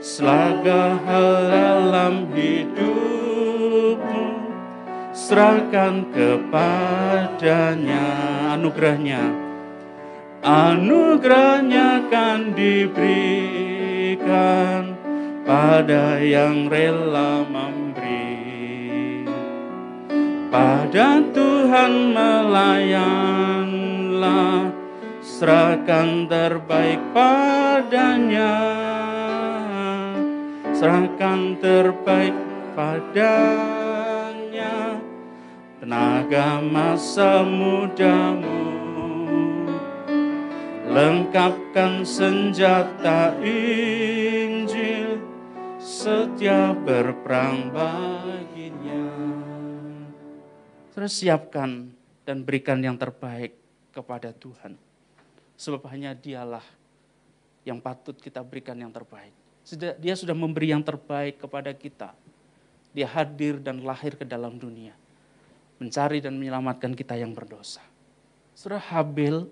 Selaga 0.00 0.96
hal 1.04 1.52
dalam 1.52 2.24
hidupmu. 2.32 4.24
Serahkan 5.12 6.08
kepadanya 6.08 8.08
anugerahnya. 8.56 9.28
Anugerahnya 10.40 12.08
akan 12.08 12.56
diberikan 12.56 14.16
pada 15.44 16.16
yang 16.24 16.72
rela 16.72 17.44
memberi. 17.44 17.85
Pada 20.56 21.20
Tuhan 21.36 22.16
melayanlah, 22.16 23.12
serahkan 25.20 26.24
terbaik 26.32 26.96
padanya. 27.12 28.56
Serahkan 30.72 31.60
terbaik 31.60 32.32
padanya, 32.72 33.76
tenaga 35.76 36.64
masa 36.64 37.44
mudamu. 37.44 38.64
Lengkapkan 40.88 42.00
senjata 42.00 43.36
Injil, 43.44 45.20
setia 45.76 46.72
berperang 46.72 47.68
baginya. 47.76 49.45
Terus 50.96 51.12
siapkan 51.12 51.92
dan 52.24 52.40
berikan 52.40 52.80
yang 52.80 52.96
terbaik 52.96 53.52
kepada 53.92 54.32
Tuhan. 54.32 54.80
Sebab 55.60 55.84
hanya 55.92 56.16
dialah 56.16 56.64
yang 57.68 57.84
patut 57.84 58.16
kita 58.16 58.40
berikan 58.40 58.80
yang 58.80 58.88
terbaik. 58.88 59.36
Dia 60.00 60.16
sudah 60.16 60.32
memberi 60.32 60.72
yang 60.72 60.80
terbaik 60.80 61.36
kepada 61.44 61.76
kita. 61.76 62.16
Dia 62.96 63.12
hadir 63.12 63.60
dan 63.60 63.84
lahir 63.84 64.16
ke 64.16 64.24
dalam 64.24 64.56
dunia. 64.56 64.96
Mencari 65.76 66.24
dan 66.24 66.40
menyelamatkan 66.40 66.96
kita 66.96 67.12
yang 67.12 67.36
berdosa. 67.36 67.84
Surah 68.56 68.80
Habil 68.80 69.44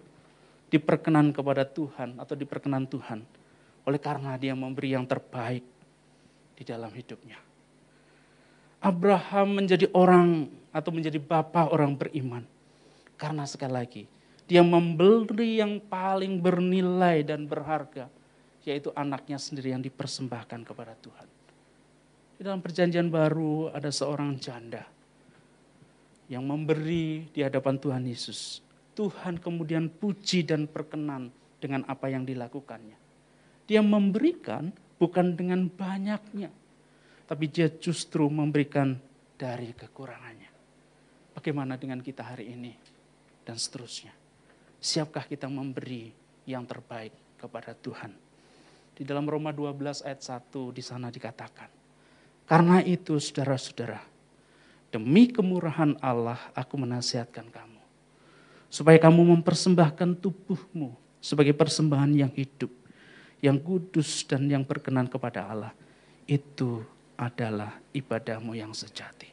diperkenan 0.72 1.36
kepada 1.36 1.68
Tuhan 1.68 2.16
atau 2.16 2.32
diperkenan 2.32 2.88
Tuhan. 2.88 3.20
Oleh 3.84 4.00
karena 4.00 4.40
dia 4.40 4.56
memberi 4.56 4.96
yang 4.96 5.04
terbaik 5.04 5.60
di 6.56 6.64
dalam 6.64 6.88
hidupnya. 6.88 7.36
Abraham 8.80 9.60
menjadi 9.60 9.92
orang 9.92 10.48
atau 10.74 10.90
menjadi 10.90 11.22
bapak 11.22 11.70
orang 11.70 11.94
beriman. 11.94 12.42
Karena 13.14 13.46
sekali 13.46 13.70
lagi, 13.70 14.02
dia 14.50 14.66
memberi 14.66 15.62
yang 15.62 15.78
paling 15.78 16.42
bernilai 16.42 17.22
dan 17.22 17.46
berharga, 17.46 18.10
yaitu 18.66 18.90
anaknya 18.98 19.38
sendiri 19.38 19.70
yang 19.70 19.80
dipersembahkan 19.86 20.66
kepada 20.66 20.98
Tuhan. 20.98 21.28
Di 22.34 22.42
dalam 22.42 22.58
perjanjian 22.58 23.06
baru 23.06 23.70
ada 23.70 23.94
seorang 23.94 24.34
janda 24.42 24.82
yang 26.26 26.42
memberi 26.42 27.30
di 27.30 27.40
hadapan 27.46 27.78
Tuhan 27.78 28.04
Yesus. 28.10 28.58
Tuhan 28.98 29.38
kemudian 29.38 29.86
puji 29.86 30.42
dan 30.42 30.66
perkenan 30.66 31.30
dengan 31.62 31.86
apa 31.86 32.10
yang 32.10 32.26
dilakukannya. 32.26 32.98
Dia 33.64 33.80
memberikan 33.80 34.74
bukan 34.98 35.34
dengan 35.38 35.66
banyaknya, 35.70 36.50
tapi 37.24 37.48
dia 37.48 37.70
justru 37.70 38.28
memberikan 38.28 38.98
dari 39.34 39.72
kekurangannya. 39.72 40.53
Bagaimana 41.34 41.74
dengan 41.74 41.98
kita 41.98 42.22
hari 42.22 42.54
ini 42.54 42.72
dan 43.42 43.58
seterusnya? 43.58 44.14
Siapkah 44.78 45.26
kita 45.26 45.50
memberi 45.50 46.14
yang 46.46 46.62
terbaik 46.62 47.12
kepada 47.36 47.74
Tuhan? 47.74 48.14
Di 48.94 49.02
dalam 49.02 49.26
Roma 49.26 49.50
12 49.50 50.06
ayat 50.06 50.22
1 50.22 50.70
di 50.70 50.78
sana 50.78 51.10
dikatakan, 51.10 51.66
karena 52.46 52.84
itu 52.84 53.18
saudara-saudara, 53.18 53.98
demi 54.92 55.26
kemurahan 55.32 55.96
Allah 55.98 56.38
aku 56.54 56.76
menasihatkan 56.76 57.48
kamu. 57.50 57.82
Supaya 58.68 59.00
kamu 59.00 59.38
mempersembahkan 59.38 60.20
tubuhmu 60.22 60.92
sebagai 61.24 61.56
persembahan 61.56 62.12
yang 62.12 62.32
hidup, 62.36 62.68
yang 63.40 63.56
kudus 63.56 64.28
dan 64.28 64.44
yang 64.44 64.60
berkenan 64.60 65.08
kepada 65.08 65.48
Allah. 65.48 65.72
Itu 66.28 66.84
adalah 67.16 67.80
ibadahmu 67.96 68.52
yang 68.52 68.76
sejati. 68.76 69.32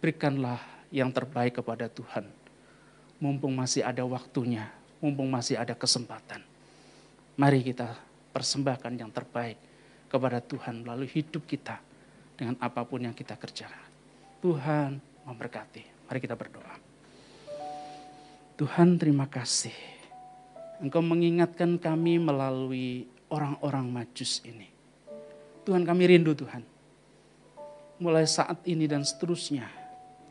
Berikanlah 0.00 0.56
yang 0.92 1.08
terbaik 1.08 1.58
kepada 1.64 1.88
Tuhan. 1.88 2.28
Mumpung 3.16 3.56
masih 3.56 3.80
ada 3.80 4.04
waktunya, 4.04 4.68
mumpung 5.00 5.32
masih 5.32 5.56
ada 5.56 5.72
kesempatan. 5.72 6.44
Mari 7.40 7.64
kita 7.64 7.96
persembahkan 8.36 8.92
yang 8.92 9.08
terbaik 9.08 9.56
kepada 10.12 10.44
Tuhan 10.44 10.84
melalui 10.84 11.08
hidup 11.08 11.48
kita 11.48 11.80
dengan 12.36 12.60
apa 12.60 12.84
pun 12.84 13.00
yang 13.00 13.16
kita 13.16 13.40
kerjakan. 13.40 13.88
Tuhan 14.44 15.00
memberkati. 15.24 16.12
Mari 16.12 16.18
kita 16.20 16.36
berdoa. 16.36 16.76
Tuhan 18.60 19.00
terima 19.00 19.24
kasih. 19.24 19.72
Engkau 20.82 21.00
mengingatkan 21.00 21.80
kami 21.80 22.20
melalui 22.20 23.08
orang-orang 23.32 23.88
majus 23.88 24.44
ini. 24.44 24.68
Tuhan 25.64 25.88
kami 25.88 26.10
rindu 26.10 26.36
Tuhan. 26.36 26.66
Mulai 28.02 28.26
saat 28.26 28.60
ini 28.66 28.90
dan 28.90 29.06
seterusnya 29.06 29.81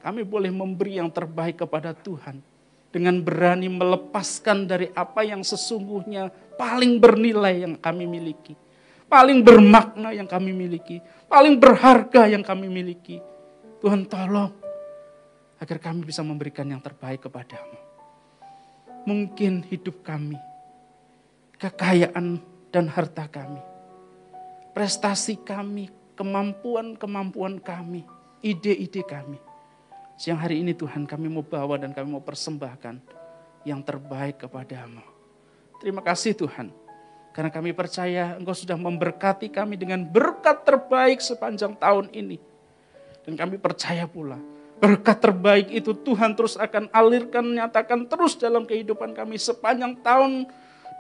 kami 0.02 0.26
boleh 0.26 0.50
memberi 0.50 0.98
yang 0.98 1.14
terbaik 1.14 1.62
kepada 1.62 1.94
Tuhan 1.94 2.42
dengan 2.90 3.22
berani 3.22 3.70
melepaskan 3.70 4.66
dari 4.66 4.90
apa 4.98 5.22
yang 5.22 5.46
sesungguhnya 5.46 6.34
paling 6.58 6.98
bernilai 6.98 7.64
yang 7.64 7.78
kami 7.78 8.10
miliki, 8.10 8.58
paling 9.06 9.46
bermakna 9.46 10.12
yang 10.12 10.26
kami 10.26 10.52
miliki, 10.52 11.00
paling 11.30 11.56
berharga 11.62 12.28
yang 12.28 12.42
kami 12.42 12.68
miliki. 12.68 13.22
Tuhan 13.82 14.06
tolong 14.10 14.54
agar 15.62 15.78
kami 15.78 16.06
bisa 16.06 16.26
memberikan 16.26 16.66
yang 16.66 16.82
terbaik 16.82 17.30
kepadamu. 17.30 17.78
Mungkin 19.06 19.66
hidup 19.70 20.02
kami, 20.06 20.38
kekayaan 21.58 22.42
dan 22.70 22.86
harta 22.90 23.26
kami, 23.26 23.62
prestasi 24.74 25.42
kami, 25.42 25.90
kemampuan-kemampuan 26.14 27.58
kami, 27.58 28.06
ide-ide 28.46 29.02
kami 29.02 29.51
Siang 30.22 30.38
hari 30.38 30.62
ini 30.62 30.78
Tuhan 30.78 31.10
kami 31.10 31.34
mau 31.34 31.42
bawa 31.42 31.82
dan 31.82 31.98
kami 31.98 32.14
mau 32.14 32.22
persembahkan 32.22 33.02
yang 33.66 33.82
terbaik 33.82 34.46
kepadamu. 34.46 35.02
Terima 35.82 36.06
kasih 36.06 36.38
Tuhan. 36.38 36.70
Karena 37.34 37.50
kami 37.50 37.74
percaya 37.74 38.38
Engkau 38.38 38.54
sudah 38.54 38.78
memberkati 38.78 39.50
kami 39.50 39.82
dengan 39.82 40.06
berkat 40.06 40.62
terbaik 40.62 41.26
sepanjang 41.26 41.74
tahun 41.74 42.14
ini. 42.14 42.38
Dan 43.26 43.34
kami 43.34 43.58
percaya 43.58 44.06
pula 44.06 44.38
berkat 44.78 45.18
terbaik 45.18 45.74
itu 45.74 45.90
Tuhan 45.98 46.38
terus 46.38 46.54
akan 46.54 46.94
alirkan, 46.94 47.58
nyatakan 47.58 48.06
terus 48.06 48.38
dalam 48.38 48.70
kehidupan 48.70 49.18
kami 49.18 49.42
sepanjang 49.42 50.06
tahun 50.06 50.46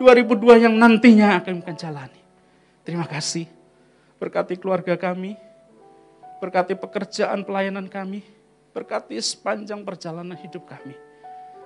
2002 0.01 0.65
yang 0.65 0.74
nantinya 0.74 1.38
akan 1.38 1.61
kami 1.61 1.78
jalani. 1.78 2.22
Terima 2.82 3.05
kasih. 3.05 3.45
Berkati 4.17 4.57
keluarga 4.57 4.97
kami, 4.97 5.38
Berkati 6.41 6.74
pekerjaan 6.74 7.45
pelayanan 7.45 7.86
kami. 7.86 8.41
Berkati 8.72 9.19
sepanjang 9.19 9.84
perjalanan 9.84 10.39
hidup 10.39 10.63
kami. 10.67 10.95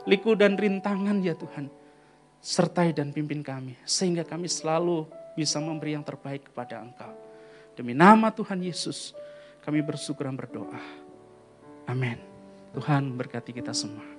Liku 0.09 0.33
dan 0.33 0.57
rintangan 0.57 1.21
ya 1.21 1.37
Tuhan. 1.37 1.69
Sertai 2.41 2.93
dan 2.93 3.13
pimpin 3.13 3.41
kami. 3.45 3.77
Sehingga 3.85 4.25
kami 4.25 4.49
selalu 4.49 5.05
bisa 5.37 5.61
memberi 5.61 5.93
yang 5.97 6.05
terbaik 6.05 6.49
kepada 6.49 6.81
Engkau. 6.81 7.13
Demi 7.75 7.91
nama 7.91 8.31
Tuhan 8.31 8.63
Yesus, 8.63 9.11
kami 9.61 9.83
bersyukur 9.83 10.23
dan 10.25 10.39
berdoa. 10.39 10.79
Amin. 11.85 12.17
Tuhan 12.71 13.13
berkati 13.13 13.51
kita 13.51 13.75
semua. 13.75 14.14